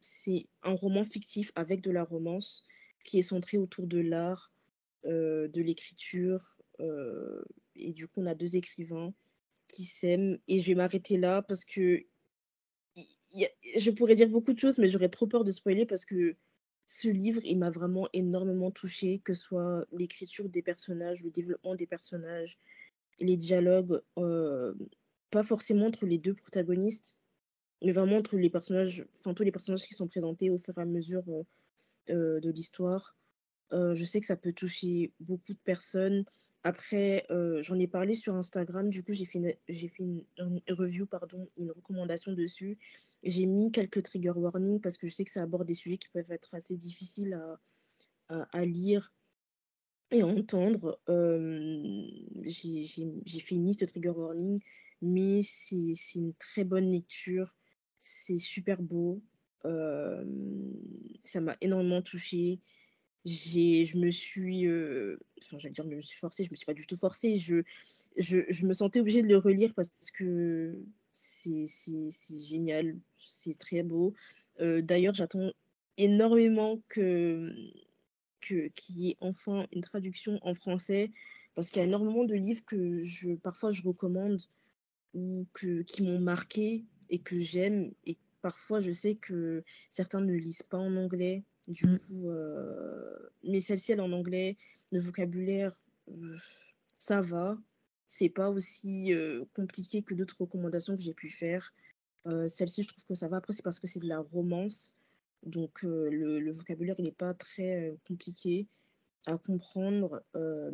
C'est 0.00 0.46
un 0.62 0.72
roman 0.72 1.04
fictif 1.04 1.52
avec 1.54 1.80
de 1.80 1.90
la 1.90 2.04
romance 2.04 2.64
qui 3.04 3.18
est 3.18 3.22
centré 3.22 3.58
autour 3.58 3.86
de 3.86 4.00
l'art, 4.00 4.52
euh, 5.06 5.48
de 5.48 5.62
l'écriture. 5.62 6.60
euh, 6.80 7.42
et 7.76 7.92
du 7.92 8.08
coup, 8.08 8.20
on 8.20 8.26
a 8.26 8.34
deux 8.34 8.56
écrivains 8.56 9.14
qui 9.68 9.84
s'aiment. 9.84 10.38
Et 10.48 10.58
je 10.58 10.66
vais 10.66 10.74
m'arrêter 10.74 11.16
là 11.16 11.42
parce 11.42 11.64
que 11.64 12.04
je 13.76 13.90
pourrais 13.90 14.14
dire 14.14 14.28
beaucoup 14.28 14.52
de 14.52 14.58
choses, 14.58 14.78
mais 14.78 14.88
j'aurais 14.88 15.08
trop 15.08 15.26
peur 15.26 15.44
de 15.44 15.50
spoiler 15.52 15.86
parce 15.86 16.04
que 16.04 16.36
ce 16.86 17.08
livre, 17.08 17.40
il 17.44 17.58
m'a 17.58 17.70
vraiment 17.70 18.08
énormément 18.12 18.70
touchée, 18.70 19.20
que 19.20 19.34
ce 19.34 19.42
soit 19.42 19.86
l'écriture 19.92 20.48
des 20.48 20.62
personnages, 20.62 21.22
le 21.22 21.30
développement 21.30 21.74
des 21.74 21.86
personnages, 21.86 22.58
les 23.20 23.36
dialogues, 23.36 24.00
euh, 24.16 24.74
pas 25.30 25.44
forcément 25.44 25.86
entre 25.86 26.06
les 26.06 26.18
deux 26.18 26.34
protagonistes, 26.34 27.22
mais 27.82 27.92
vraiment 27.92 28.16
entre 28.16 28.36
les 28.36 28.50
personnages, 28.50 29.04
enfin 29.14 29.34
tous 29.34 29.44
les 29.44 29.52
personnages 29.52 29.86
qui 29.86 29.94
sont 29.94 30.08
présentés 30.08 30.50
au 30.50 30.58
fur 30.58 30.76
et 30.78 30.80
à 30.80 30.86
mesure 30.86 31.22
euh, 31.28 31.44
euh, 32.10 32.40
de 32.40 32.50
l'histoire. 32.50 33.16
Euh, 33.72 33.94
je 33.94 34.04
sais 34.04 34.20
que 34.20 34.26
ça 34.26 34.36
peut 34.36 34.52
toucher 34.52 35.12
beaucoup 35.20 35.52
de 35.52 35.58
personnes. 35.58 36.24
Après, 36.64 37.24
j'en 37.60 37.78
ai 37.78 37.86
parlé 37.86 38.14
sur 38.14 38.34
Instagram, 38.34 38.90
du 38.90 39.04
coup 39.04 39.12
j'ai 39.12 39.24
fait 39.24 39.38
une, 39.38 39.54
j'ai 39.68 39.86
fait 39.86 40.02
une, 40.02 40.24
review, 40.68 41.06
pardon, 41.06 41.48
une 41.56 41.70
recommandation 41.70 42.32
dessus. 42.32 42.78
J'ai 43.22 43.46
mis 43.46 43.70
quelques 43.70 44.02
trigger 44.02 44.32
warnings 44.36 44.80
parce 44.80 44.98
que 44.98 45.06
je 45.06 45.14
sais 45.14 45.24
que 45.24 45.30
ça 45.30 45.42
aborde 45.42 45.68
des 45.68 45.74
sujets 45.74 45.98
qui 45.98 46.08
peuvent 46.08 46.30
être 46.30 46.54
assez 46.56 46.76
difficiles 46.76 47.38
à, 48.28 48.48
à, 48.52 48.64
lire 48.64 49.14
et 50.10 50.22
à 50.22 50.26
entendre. 50.26 50.98
J'ai 52.42 52.82
j'ai- 52.82 53.14
j'ai 53.24 53.40
fait 53.40 53.54
une 53.54 53.66
liste 53.66 53.80
de 53.80 53.86
trigger 53.86 54.10
warnings, 54.10 54.60
mais 55.00 55.42
c'est 55.42 55.92
c'est 55.94 56.18
une 56.18 56.34
très 56.34 56.64
bonne 56.64 56.90
lecture. 56.90 57.54
C'est 57.98 58.38
super 58.38 58.82
beau. 58.82 59.20
Euh, 59.64 60.24
ça 61.24 61.40
m'a 61.40 61.56
énormément 61.60 62.00
touchée. 62.00 62.60
J'ai, 63.24 63.84
je 63.84 63.98
me 63.98 64.10
suis, 64.10 64.66
euh, 64.66 65.18
enfin, 65.42 65.58
j'allais 65.58 65.74
dire, 65.74 65.84
je 65.90 65.96
me 65.96 66.00
suis 66.00 66.18
forcée, 66.18 66.44
je 66.44 66.50
me 66.50 66.56
suis 66.56 66.64
pas 66.64 66.74
du 66.74 66.86
tout 66.86 66.96
forcée. 66.96 67.36
Je, 67.36 67.62
je, 68.16 68.38
je 68.48 68.66
me 68.66 68.72
sentais 68.72 69.00
obligée 69.00 69.22
de 69.22 69.28
le 69.28 69.36
relire 69.36 69.74
parce 69.74 69.92
que 70.14 70.80
c'est, 71.12 71.66
c'est, 71.66 72.08
c'est 72.10 72.38
génial, 72.38 72.96
c'est 73.16 73.58
très 73.58 73.82
beau. 73.82 74.14
Euh, 74.60 74.80
d'ailleurs, 74.80 75.14
j'attends 75.14 75.50
énormément 75.96 76.80
que, 76.88 77.52
que, 78.40 78.68
qu'il 78.68 78.98
y 78.98 79.10
ait 79.10 79.16
enfin 79.20 79.66
une 79.72 79.80
traduction 79.80 80.38
en 80.42 80.54
français 80.54 81.10
parce 81.54 81.70
qu'il 81.70 81.80
y 81.80 81.84
a 81.84 81.88
énormément 81.88 82.24
de 82.24 82.34
livres 82.34 82.64
que 82.64 83.00
je, 83.00 83.34
parfois 83.34 83.72
je 83.72 83.82
recommande 83.82 84.40
ou 85.14 85.44
que, 85.52 85.82
qui 85.82 86.02
m'ont 86.02 86.20
marqué 86.20 86.84
et 87.10 87.18
que 87.20 87.38
j'aime. 87.38 87.92
Et 88.06 88.16
parfois, 88.42 88.80
je 88.80 88.90
sais 88.92 89.16
que 89.16 89.64
certains 89.90 90.20
ne 90.20 90.32
lisent 90.32 90.62
pas 90.62 90.78
en 90.78 90.96
anglais. 90.96 91.44
Du 91.68 91.86
Mm. 91.86 91.98
coup, 91.98 92.30
euh, 92.30 93.30
mais 93.44 93.60
celle-ci, 93.60 93.92
elle 93.92 93.98
est 93.98 94.02
en 94.02 94.12
anglais. 94.12 94.56
Le 94.92 95.00
vocabulaire, 95.00 95.74
euh, 96.08 96.36
ça 96.96 97.20
va. 97.20 97.58
C'est 98.06 98.30
pas 98.30 98.48
aussi 98.50 99.12
euh, 99.12 99.44
compliqué 99.54 100.02
que 100.02 100.14
d'autres 100.14 100.40
recommandations 100.40 100.96
que 100.96 101.02
j'ai 101.02 101.14
pu 101.14 101.28
faire. 101.28 101.74
Celle-ci, 102.46 102.82
je 102.82 102.88
trouve 102.88 103.04
que 103.04 103.14
ça 103.14 103.26
va. 103.28 103.38
Après, 103.38 103.54
c'est 103.54 103.62
parce 103.62 103.78
que 103.78 103.86
c'est 103.86 104.00
de 104.00 104.06
la 104.08 104.20
romance. 104.20 104.96
Donc, 105.44 105.80
le, 105.82 106.40
le 106.40 106.52
vocabulaire, 106.52 106.94
il 106.98 107.04
n'est 107.04 107.12
pas 107.12 107.32
très 107.32 107.96
compliqué 108.06 108.68
à 109.26 109.38
comprendre. 109.38 110.22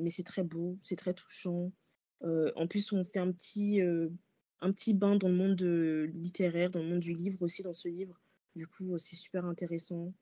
mais 0.00 0.10
c'est 0.10 0.24
très 0.24 0.42
beau, 0.42 0.78
c'est 0.82 0.96
très 0.96 1.14
touchant. 1.14 1.70
Euh, 2.24 2.50
en 2.56 2.66
plus, 2.66 2.92
on 2.92 3.04
fait 3.04 3.18
un 3.18 3.30
petit, 3.32 3.80
euh, 3.80 4.08
un 4.64 4.72
petit 4.72 4.94
bain 4.94 5.16
dans 5.16 5.28
le 5.28 5.34
monde 5.34 5.60
euh, 5.62 6.06
littéraire, 6.06 6.70
dans 6.70 6.82
le 6.82 6.88
monde 6.88 7.00
du 7.00 7.12
livre 7.12 7.42
aussi, 7.42 7.62
dans 7.62 7.72
ce 7.72 7.88
livre. 7.88 8.20
Du 8.56 8.66
coup, 8.66 8.94
euh, 8.94 8.98
c'est 8.98 9.16
super 9.16 9.44
intéressant 9.44 10.12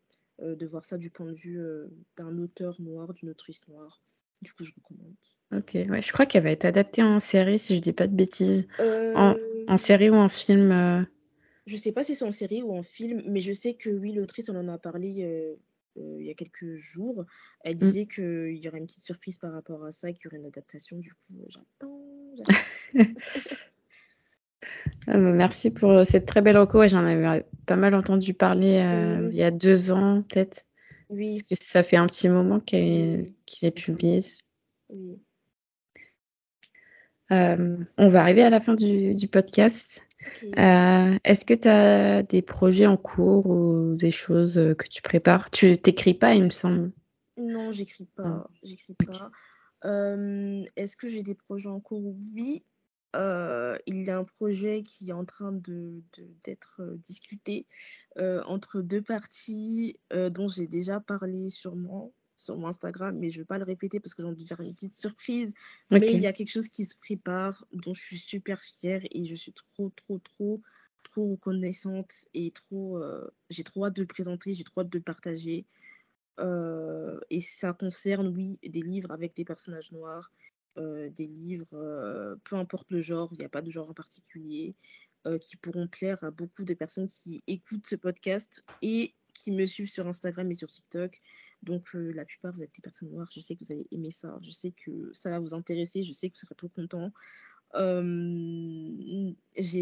euh, 0.41 0.57
de 0.57 0.67
voir 0.67 0.85
ça 0.85 0.97
du 0.97 1.11
point 1.11 1.27
de 1.27 1.37
vue 1.37 1.61
euh, 1.61 1.87
d'un 2.17 2.39
auteur 2.39 2.81
noir, 2.81 3.13
d'une 3.13 3.31
autrice 3.31 3.69
noire. 3.69 4.03
Du 4.41 4.53
coup, 4.53 4.65
je 4.65 4.73
recommande. 4.75 5.15
Ok, 5.53 5.75
ouais, 5.75 6.03
je 6.03 6.13
crois 6.13 6.27
qu'elle 6.27 6.43
va 6.43 6.51
être 6.51 6.65
adaptée 6.65 7.03
en 7.03 7.21
série, 7.21 7.59
si 7.59 7.77
je 7.77 7.81
dis 7.81 7.93
pas 7.93 8.07
de 8.07 8.15
bêtises. 8.15 8.67
En, 8.81 9.35
Euh, 9.35 9.65
en 9.69 9.77
série 9.77 10.11
ou 10.11 10.15
en 10.15 10.29
film. 10.29 11.07
je 11.67 11.77
sais 11.77 11.93
pas 11.93 12.03
si 12.03 12.17
c'est 12.17 12.25
en 12.25 12.33
série 12.33 12.63
ou 12.63 12.73
en 12.73 12.83
film, 12.83 13.23
mais 13.29 13.41
je 13.41 13.53
sais 13.53 13.75
que 13.75 13.91
oui, 13.91 14.13
l'autrice, 14.13 14.49
on 14.49 14.57
en 14.57 14.69
a 14.69 14.79
parlé 14.79 15.59
il 15.95 16.25
y 16.25 16.31
a 16.31 16.35
quelques 16.35 16.75
jours. 16.77 17.25
Elle 17.61 17.77
mm. 17.77 17.79
disait 17.79 18.07
qu'il 18.07 18.59
y 18.59 18.67
aurait 18.67 18.79
une 18.79 18.87
petite 18.87 19.05
surprise 19.05 19.39
par 19.39 19.53
rapport 19.53 19.85
à 19.85 19.93
ça, 19.93 20.13
qu'il 20.13 20.25
y 20.25 20.27
aurait 20.27 20.39
une 20.39 20.47
adaptation. 20.47 20.99
Du 20.99 21.15
coup, 21.15 21.35
j'attends, 21.49 22.03
merci 25.07 25.71
pour 25.71 25.91
euh, 25.91 26.05
cette 26.05 26.27
très 26.27 26.43
belle 26.43 26.59
reco. 26.59 26.79
Ouais, 26.79 26.89
J'en 26.89 27.05
avais 27.05 27.27
euh, 27.27 27.43
pas 27.67 27.77
mal 27.77 27.95
entendu 27.95 28.35
parler 28.35 28.79
euh, 28.79 29.23
Mhm. 29.23 29.31
il 29.33 29.37
y 29.37 29.43
a 29.43 29.51
deux 29.51 29.93
ans, 29.93 30.23
peut-être. 30.23 30.67
Parce 31.09 31.21
Oui, 31.21 31.41
que 31.49 31.55
ça 31.61 31.83
fait 31.83 31.97
un 31.97 32.07
petit 32.07 32.29
moment 32.29 32.61
qu'elle 32.61 33.33
qu'il 33.47 33.69
est 33.69 33.77
moment. 33.77 34.39
Oui. 34.89 35.23
on 37.31 38.09
va 38.09 38.21
arriver 38.21 38.43
à 38.43 38.51
la 38.51 38.61
fin 38.61 38.75
du, 38.75 39.29
podcast. 39.29 40.03
Est-ce 40.57 41.45
que 41.45 41.55
tu 41.55 41.69
as 41.69 42.23
des 42.23 42.43
projets 42.43 42.87
en 42.87 42.97
cours 42.99 43.47
ou 43.47 43.95
des 43.95 44.11
choses 44.11 44.55
que 44.55 44.89
tu 44.89 45.01
prépares? 45.03 45.51
Tu 45.51 45.77
t'écris 45.79 46.15
pas, 46.15 46.35
il 46.35 46.45
me 46.45 46.51
semble. 46.51 46.93
Non, 47.39 47.73
j'écris 47.73 48.07
pas. 48.17 48.47
J'écris 48.63 48.95
pas. 49.07 49.31
Est-ce 50.77 50.97
que 50.97 51.09
j'ai 51.09 51.23
des 51.23 51.35
projets 51.35 51.69
en 51.71 51.81
cours? 51.81 52.15
Oui. 52.35 52.63
Il 53.15 54.05
y 54.05 54.11
a 54.11 54.19
un 54.19 54.25
projet 54.25 54.83
qui 54.83 55.11
est 55.11 55.13
en 55.13 55.25
train 55.25 55.53
de, 55.53 56.03
d'être 56.45 56.83
discuté 56.97 57.67
entre 58.19 58.81
deux 58.81 59.03
parties 59.03 59.99
dont 60.31 60.49
j'ai 60.49 60.67
déjà 60.67 61.01
parlé 61.01 61.49
sûrement 61.49 62.13
sur 62.37 62.57
mon 62.57 62.69
Instagram, 62.69 63.17
mais 63.17 63.31
je 63.31 63.39
ne 63.39 63.43
vais 63.43 63.47
pas 63.47 63.59
le 63.59 63.65
répéter 63.65 64.01
parce 64.01 64.15
que 64.15 64.23
j'ai 64.23 64.29
envie 64.29 64.43
de 64.43 64.49
faire 64.49 64.61
une 64.61 64.75
petite 64.75 64.95
surprise. 64.95 65.55
Mais 65.91 66.13
il 66.13 66.21
y 66.21 66.27
a 66.27 66.33
quelque 66.33 66.51
chose 66.51 66.69
qui 66.69 66.85
se 66.85 66.97
prépare 66.97 67.65
dont 67.73 67.95
je 67.95 68.01
suis 68.01 68.19
super 68.19 68.61
fière 68.61 69.01
et 69.11 69.25
je 69.25 69.35
suis 69.35 69.53
trop, 69.53 69.91
trop, 69.91 70.19
trop, 70.19 70.61
trop 71.03 71.33
reconnaissante 71.33 72.29
et 72.35 72.51
trop, 72.51 73.01
j'ai 73.51 73.63
trop 73.63 73.87
hâte 73.87 73.97
de 73.97 74.03
le 74.03 74.09
présenter, 74.09 74.55
j'ai 74.55 74.65
trop 74.65 74.81
hâte 74.81 74.91
de 74.91 74.99
le 74.99 75.05
partager. 75.05 75.67
Euh, 76.41 77.19
et 77.31 77.41
ça 77.41 77.73
concerne, 77.73 78.33
oui, 78.35 78.59
des 78.63 78.81
livres 78.81 79.11
avec 79.11 79.37
des 79.37 79.45
personnages 79.45 79.93
noirs, 79.93 80.33
euh, 80.33 80.42
des 80.77 81.27
livres, 81.27 81.75
euh, 81.75 82.37
peu 82.45 82.57
importe 82.57 82.91
le 82.91 83.01
genre, 83.01 83.29
il 83.33 83.39
n'y 83.39 83.45
a 83.45 83.49
pas 83.49 83.63
de 83.63 83.71
genre 83.71 83.91
en 83.91 83.95
particulier, 83.95 84.77
qui 85.41 85.57
pourront 85.57 85.87
plaire 85.87 86.25
à 86.25 86.33
beaucoup 86.33 86.65
de 86.65 86.75
personnes 86.75 87.07
qui 87.07 87.45
écoutent 87.47 87.87
ce 87.87 87.95
podcast 87.95 88.65
et 88.83 89.15
qui 89.35 89.53
me 89.53 89.65
suivent 89.67 89.89
sur 89.89 90.09
Instagram 90.09 90.51
et 90.51 90.55
sur 90.55 90.69
TikTok. 90.69 91.17
Donc 91.63 91.91
la 91.95 92.25
plupart, 92.25 92.53
vous 92.53 92.63
êtes 92.63 92.75
des 92.75 92.83
personnes 92.83 93.11
noires, 93.11 93.29
je 93.33 93.41
sais 93.41 93.55
que 93.55 93.65
vous 93.65 93.73
allez 93.73 93.87
aimer 93.93 94.11
ça, 94.11 94.37
je 94.43 94.51
sais 94.51 94.73
que 94.73 95.11
ça 95.13 95.31
va 95.31 95.39
vous 95.39 95.55
intéresser, 95.55 96.03
je 96.03 96.13
sais 96.13 96.29
que 96.29 96.35
vous 96.35 96.41
serez 96.41 96.57
trop 96.57 96.71
content 96.71 97.13
j'ai 97.75 99.35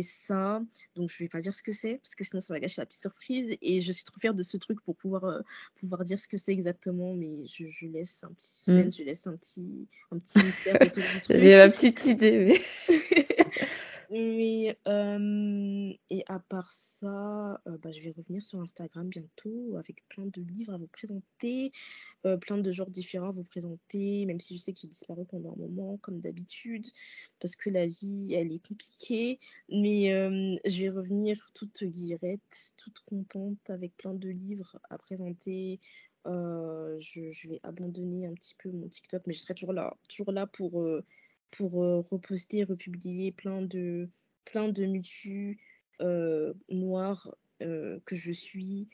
ça, 0.03 0.63
donc 0.97 1.11
je 1.11 1.19
vais 1.19 1.29
pas 1.29 1.41
dire 1.41 1.55
ce 1.55 1.63
que 1.63 1.73
c'est 1.73 1.99
parce 1.99 2.15
que 2.15 2.25
sinon 2.25 2.41
ça 2.41 2.55
va 2.55 2.61
gâcher 2.61 2.81
la 2.81 2.87
petite 2.87 3.01
surprise. 3.01 3.57
Et 3.63 3.81
je 3.81 3.93
suis 3.93 4.05
trop 4.05 4.19
fière 4.21 4.35
de 4.35 4.43
ce 4.43 4.57
truc 4.57 4.81
pour 4.83 4.97
pouvoir, 4.97 5.43
pouvoir 5.77 6.05
dire 6.05 6.19
ce 6.19 6.29
que 6.29 6.37
c'est 6.37 6.53
exactement, 6.53 7.15
mais 7.15 7.47
je, 7.47 7.67
je, 7.71 7.87
laisse 7.87 8.25
un 8.25 8.33
petit 8.33 8.71
mmh. 8.71 8.83
suspense, 8.83 8.99
je 8.99 9.05
laisse 9.05 9.27
un 9.27 9.37
petit, 9.37 9.89
un 10.11 10.19
petit 10.19 10.45
mystère 10.45 10.77
autour 10.81 11.03
du 11.15 11.21
truc. 11.21 11.37
J'ai 11.37 11.57
ma 11.57 11.69
petite 11.69 12.07
idée, 12.07 12.59
mais. 12.89 13.27
Mais, 14.11 14.77
et 16.11 16.25
à 16.27 16.41
part 16.41 16.69
ça, 16.69 17.61
bah, 17.65 17.93
je 17.93 18.01
vais 18.01 18.11
revenir 18.11 18.45
sur 18.45 18.59
Instagram 18.59 19.09
bientôt 19.09 19.77
avec 19.77 20.03
plein 20.09 20.27
de 20.27 20.41
livres 20.41 20.75
à 20.75 20.79
vous 20.79 20.89
présenter, 20.89 21.71
plein 22.41 22.59
de 22.59 22.73
genres 22.73 22.91
différents 22.91 23.29
à 23.29 23.33
vous 23.33 23.45
présenter, 23.45 24.27
même 24.27 24.41
si 24.41 24.57
je 24.57 24.61
sais 24.61 24.73
que 24.73 24.81
j'ai 24.81 24.89
disparu 24.89 25.25
pendant 25.27 25.53
un 25.53 25.57
moment, 25.57 25.97
comme 25.99 26.19
d'habitude, 26.21 26.87
parce 27.39 27.55
que 27.55 27.71
la 27.71 27.87
vie, 27.87 28.35
elle 28.35 28.51
est 28.53 28.67
compliquée. 28.67 29.39
Mais 29.71 30.11
je 30.65 30.81
vais 30.83 30.91
revenir 30.91 31.39
toute 31.55 31.85
guillerette, 31.85 32.75
toute 32.79 32.99
contente, 33.01 33.71
avec 33.71 33.97
plein 33.97 34.15
de 34.15 34.29
livres 34.29 34.77
à 34.91 34.99
présenter. 34.99 35.79
je, 36.27 37.31
je, 37.31 37.49
vais 37.49 37.61
abandonner 37.63 38.27
un 38.27 38.35
petit 38.35 38.57
peu 38.57 38.71
mon 38.73 38.89
TikTok, 38.89 39.23
mais 39.27 39.35
je 39.35 39.41
serai 39.41 39.55
toujours 39.55 39.73
là, 39.73 39.97
toujours 40.09 40.33
là 40.33 40.49
pour 40.49 40.83
pour 41.51 41.73
reposter, 41.73 42.65
republier 42.65 43.33
plein 43.33 43.63
de, 43.63 44.09
plein 44.45 44.69
de 44.69 44.87
mutus 44.87 45.59
noirs 46.69 47.35
que 47.61 48.17
je 48.17 48.33
suis, 48.33 48.89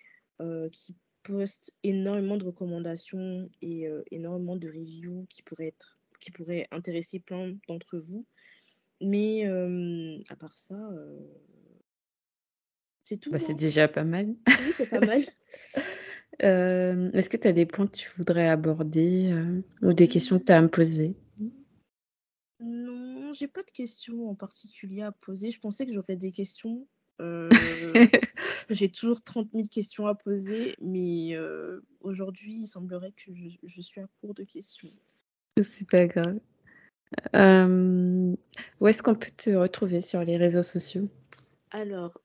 qui 0.72 0.96
postent 1.22 1.72
énormément 1.82 2.36
de 2.36 2.44
recommandations 2.44 3.48
et 3.62 3.86
énormément 4.10 4.56
de 4.56 4.68
reviews 4.68 5.26
qui 5.28 5.42
pourraient, 5.42 5.68
être, 5.68 5.98
qui 6.20 6.30
pourraient 6.30 6.66
intéresser 6.70 7.20
plein 7.20 7.52
d'entre 7.68 7.98
vous. 7.98 8.26
Mais 9.00 9.46
à 10.28 10.36
part 10.36 10.52
ça, 10.52 10.76
c'est 13.04 13.18
tout. 13.18 13.30
Bah, 13.30 13.38
c'est 13.38 13.54
déjà 13.54 13.88
pas 13.88 14.04
mal. 14.04 14.34
Oui, 14.48 14.72
c'est 14.76 14.90
pas 14.90 15.00
mal. 15.00 15.22
Est-ce 16.38 17.28
que 17.30 17.36
tu 17.36 17.48
as 17.48 17.52
des 17.52 17.66
points 17.66 17.86
que 17.86 17.96
tu 17.96 18.10
voudrais 18.16 18.48
aborder 18.48 19.32
ou 19.82 19.92
des 19.92 20.08
questions 20.08 20.38
que 20.38 20.44
tu 20.44 20.52
as 20.52 20.58
à 20.58 20.62
me 20.62 20.68
poser? 20.68 21.16
Non, 22.60 23.32
j'ai 23.32 23.48
pas 23.48 23.62
de 23.62 23.70
questions 23.70 24.30
en 24.30 24.34
particulier 24.34 25.02
à 25.02 25.12
poser. 25.12 25.50
Je 25.50 25.60
pensais 25.60 25.86
que 25.86 25.92
j'aurais 25.92 26.16
des 26.16 26.32
questions. 26.32 26.86
Euh, 27.20 27.48
parce 28.36 28.64
que 28.64 28.74
j'ai 28.74 28.88
toujours 28.90 29.20
30 29.20 29.50
000 29.52 29.64
questions 29.70 30.06
à 30.06 30.14
poser, 30.14 30.74
mais 30.80 31.34
euh, 31.34 31.80
aujourd'hui, 32.00 32.54
il 32.54 32.66
semblerait 32.66 33.12
que 33.12 33.32
je, 33.34 33.80
suis 33.80 34.00
à 34.00 34.06
court 34.20 34.34
de 34.34 34.44
questions. 34.44 34.88
C'est 35.62 35.88
pas 35.88 36.06
grave. 36.06 36.38
Euh, 37.34 38.34
où 38.80 38.88
est-ce 38.88 39.02
qu'on 39.02 39.14
peut 39.14 39.30
te 39.34 39.50
retrouver 39.50 40.00
sur 40.02 40.24
les 40.24 40.36
réseaux 40.36 40.62
sociaux? 40.62 41.08
Alors, 41.70 42.20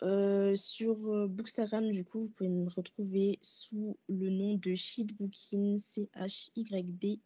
sur 0.55 1.27
Bookstagram, 1.27 1.89
du 1.89 2.03
coup, 2.05 2.21
vous 2.21 2.31
pouvez 2.31 2.49
me 2.49 2.69
retrouver 2.69 3.39
sous 3.41 3.97
le 4.07 4.29
nom 4.29 4.55
de 4.55 4.75
Sheetbooking, 4.75 5.79
C-H-Y-D-I-E, 5.79 7.17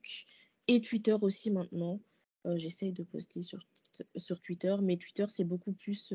et 0.67 0.81
Twitter 0.81 1.15
aussi 1.21 1.51
maintenant. 1.51 2.01
Euh, 2.45 2.57
j'essaye 2.57 2.91
de 2.91 3.03
poster 3.03 3.43
sur, 3.43 3.59
sur 4.15 4.41
Twitter, 4.41 4.75
mais 4.81 4.97
Twitter, 4.97 5.25
c'est 5.27 5.43
beaucoup 5.43 5.73
plus 5.73 6.13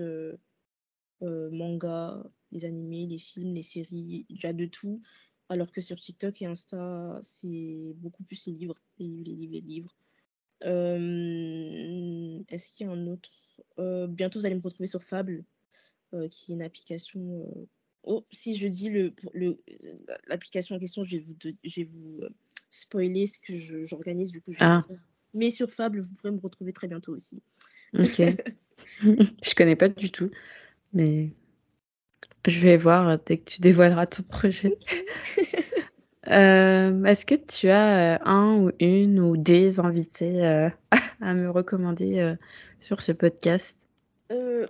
manga, 1.20 2.22
les 2.52 2.64
animés, 2.64 3.06
les 3.06 3.18
films, 3.18 3.54
les 3.54 3.62
séries, 3.62 4.26
il 4.28 4.40
y 4.40 4.46
a 4.46 4.52
de 4.52 4.66
tout. 4.66 5.00
Alors 5.48 5.72
que 5.72 5.80
sur 5.80 5.98
TikTok 5.98 6.42
et 6.42 6.46
Insta, 6.46 7.18
c'est 7.22 7.94
beaucoup 7.96 8.22
plus 8.22 8.46
les 8.46 8.52
livres, 8.52 8.78
les 8.98 9.06
livres, 9.06 9.24
les 9.24 9.36
livres, 9.36 9.52
les 9.52 9.60
livres. 9.60 9.96
Est-ce 10.62 12.48
qu'il 12.76 12.86
y 12.86 12.88
a 12.88 12.92
un 12.92 13.06
autre? 13.06 13.30
Bientôt, 14.08 14.40
vous 14.40 14.46
allez 14.46 14.54
me 14.54 14.62
retrouver 14.62 14.86
sur 14.86 15.02
Fable, 15.02 15.44
qui 16.30 16.52
est 16.52 16.54
une 16.54 16.62
application. 16.62 17.68
Oh, 18.04 18.24
si 18.30 18.54
je 18.56 18.68
dis 18.68 18.90
l'application 20.26 20.74
le, 20.74 20.78
en 20.78 20.80
question, 20.80 21.02
je 21.02 21.16
vais 21.16 21.22
vous, 21.22 21.34
je 21.64 21.80
vais 21.80 21.84
vous 21.84 22.20
spoiler 22.70 23.26
ce 23.26 23.38
que 23.40 23.56
j'organise, 23.84 24.32
du 24.32 24.40
coup, 24.40 24.52
je 24.52 24.58
ah. 24.60 24.78
Mais 25.34 25.50
sur 25.50 25.70
Fable, 25.70 26.00
vous 26.00 26.14
pourrez 26.14 26.32
me 26.32 26.40
retrouver 26.40 26.72
très 26.72 26.88
bientôt 26.88 27.14
aussi. 27.14 27.42
Ok. 27.98 28.22
je 29.00 29.54
connais 29.54 29.76
pas 29.76 29.88
du 29.88 30.10
tout, 30.10 30.30
mais 30.92 31.30
je 32.46 32.60
vais 32.60 32.76
voir 32.76 33.18
dès 33.24 33.36
que 33.38 33.44
tu 33.44 33.60
dévoileras 33.60 34.06
ton 34.06 34.22
projet. 34.22 34.78
Euh, 36.30 37.04
est-ce 37.04 37.24
que 37.24 37.34
tu 37.34 37.70
as 37.70 38.16
euh, 38.16 38.18
un 38.24 38.56
ou 38.56 38.70
une 38.80 39.20
ou 39.20 39.36
des 39.36 39.80
invités 39.80 40.44
euh, 40.44 40.68
à 41.20 41.34
me 41.34 41.50
recommander 41.50 42.34
sur 42.80 43.00
ce 43.00 43.12
podcast? 43.12 43.76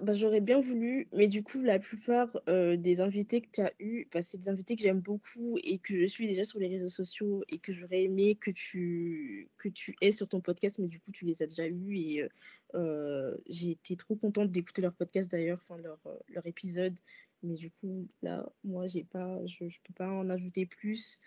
Bah, 0.01 0.13
J'aurais 0.13 0.41
bien 0.41 0.61
voulu, 0.61 1.09
mais 1.13 1.27
du 1.27 1.43
coup, 1.43 1.61
la 1.63 1.81
plupart 1.81 2.29
des 2.47 3.01
invités 3.01 3.41
que 3.41 3.49
tu 3.53 3.61
as 3.61 3.73
eus, 3.81 4.07
bah, 4.13 4.23
c'est 4.23 4.39
des 4.39 4.49
invités 4.49 4.77
que 4.77 4.83
j'aime 4.83 5.01
beaucoup 5.01 5.59
et 5.65 5.79
que 5.79 6.03
je 6.03 6.07
suis 6.07 6.29
déjà 6.29 6.45
sur 6.45 6.61
les 6.61 6.69
réseaux 6.69 6.89
sociaux 6.89 7.43
et 7.49 7.59
que 7.59 7.73
j'aurais 7.73 8.05
aimé 8.05 8.37
que 8.37 8.53
tu, 8.53 9.49
que 9.57 9.69
aies 10.01 10.13
sur 10.13 10.29
ton 10.29 10.41
podcast, 10.41 10.79
mais 10.79 10.87
du 10.87 11.01
coup, 11.01 11.11
tu 11.11 11.25
les 11.25 11.43
as 11.43 11.47
déjà 11.47 11.67
eus 11.67 11.97
et 11.97 12.29
j'ai 13.49 13.73
été 13.73 13.97
trop 13.97 14.15
contente 14.15 14.53
d'écouter 14.53 14.83
leur 14.83 14.95
podcast 14.95 15.33
d'ailleurs, 15.33 15.59
enfin 15.61 15.77
leur, 15.83 15.99
leur 16.29 16.47
épisode. 16.47 16.97
Mais 17.43 17.55
du 17.55 17.71
coup, 17.71 18.09
là, 18.23 18.49
moi, 18.63 18.85
pas, 19.11 19.47
je 19.47 19.65
ne 19.65 19.69
peux 19.85 19.95
pas 19.95 20.11
en 20.11 20.29
ajouter 20.31 20.67
plus 20.67 21.19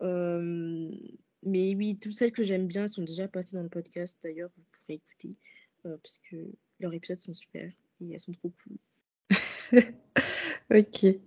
mais 0.00 1.74
oui, 1.74 1.98
toutes 2.00 2.12
celles 2.12 2.32
que 2.32 2.42
j'aime 2.42 2.66
bien 2.66 2.88
sont 2.88 3.02
déjà 3.02 3.28
passées 3.28 3.56
dans 3.56 3.62
le 3.62 3.68
podcast. 3.68 4.18
D'ailleurs, 4.22 4.50
vous 4.56 4.62
pourrez 4.72 4.94
écouter 4.94 5.36
parce 5.82 6.20
que 6.30 6.36
leurs 6.80 6.92
épisodes 6.92 7.20
sont 7.20 7.34
super 7.34 7.70
et 8.00 8.12
elles 8.12 8.20
sont 8.20 8.32
trop 8.32 8.50
cool. 8.50 8.76
ok. 10.70 11.18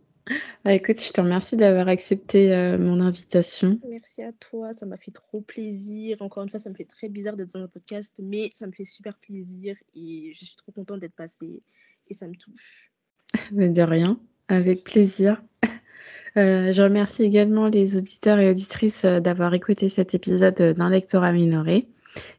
Bah, 0.63 0.73
écoute, 0.73 1.01
je 1.01 1.11
te 1.11 1.19
remercie 1.19 1.57
d'avoir 1.57 1.87
accepté 1.87 2.49
mon 2.79 2.99
invitation. 2.99 3.79
Merci 3.87 4.23
à 4.23 4.31
toi, 4.33 4.73
ça 4.73 4.85
m'a 4.85 4.97
fait 4.97 5.11
trop 5.11 5.41
plaisir. 5.41 6.21
Encore 6.21 6.43
une 6.43 6.49
fois, 6.49 6.59
ça 6.59 6.69
me 6.69 6.75
fait 6.75 6.85
très 6.85 7.09
bizarre 7.09 7.35
d'être 7.35 7.53
dans 7.53 7.61
le 7.61 7.67
podcast, 7.67 8.21
mais 8.23 8.51
ça 8.53 8.67
me 8.67 8.71
fait 8.71 8.83
super 8.83 9.17
plaisir 9.17 9.75
et 9.95 10.31
je 10.33 10.45
suis 10.45 10.55
trop 10.55 10.71
contente 10.71 10.99
d'être 10.99 11.15
passée 11.15 11.63
et 12.07 12.13
ça 12.13 12.27
me 12.27 12.35
touche. 12.35 12.91
de 13.51 13.81
rien, 13.81 14.19
avec 14.47 14.83
plaisir. 14.83 15.41
Euh, 16.37 16.71
je 16.71 16.81
remercie 16.81 17.23
également 17.23 17.67
les 17.67 17.97
auditeurs 17.97 18.39
et 18.39 18.49
auditrices 18.49 19.05
euh, 19.05 19.19
d'avoir 19.19 19.53
écouté 19.53 19.89
cet 19.89 20.13
épisode 20.13 20.55
d'un 20.55 20.89
lectorat 20.89 21.31
minoré. 21.31 21.87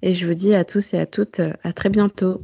Et 0.03 0.13
je 0.13 0.27
vous 0.27 0.35
dis 0.35 0.55
à 0.55 0.65
tous 0.65 0.95
et 0.95 0.99
à 0.99 1.07
toutes 1.07 1.41
à 1.63 1.73
très 1.73 1.89
bientôt. 1.89 2.43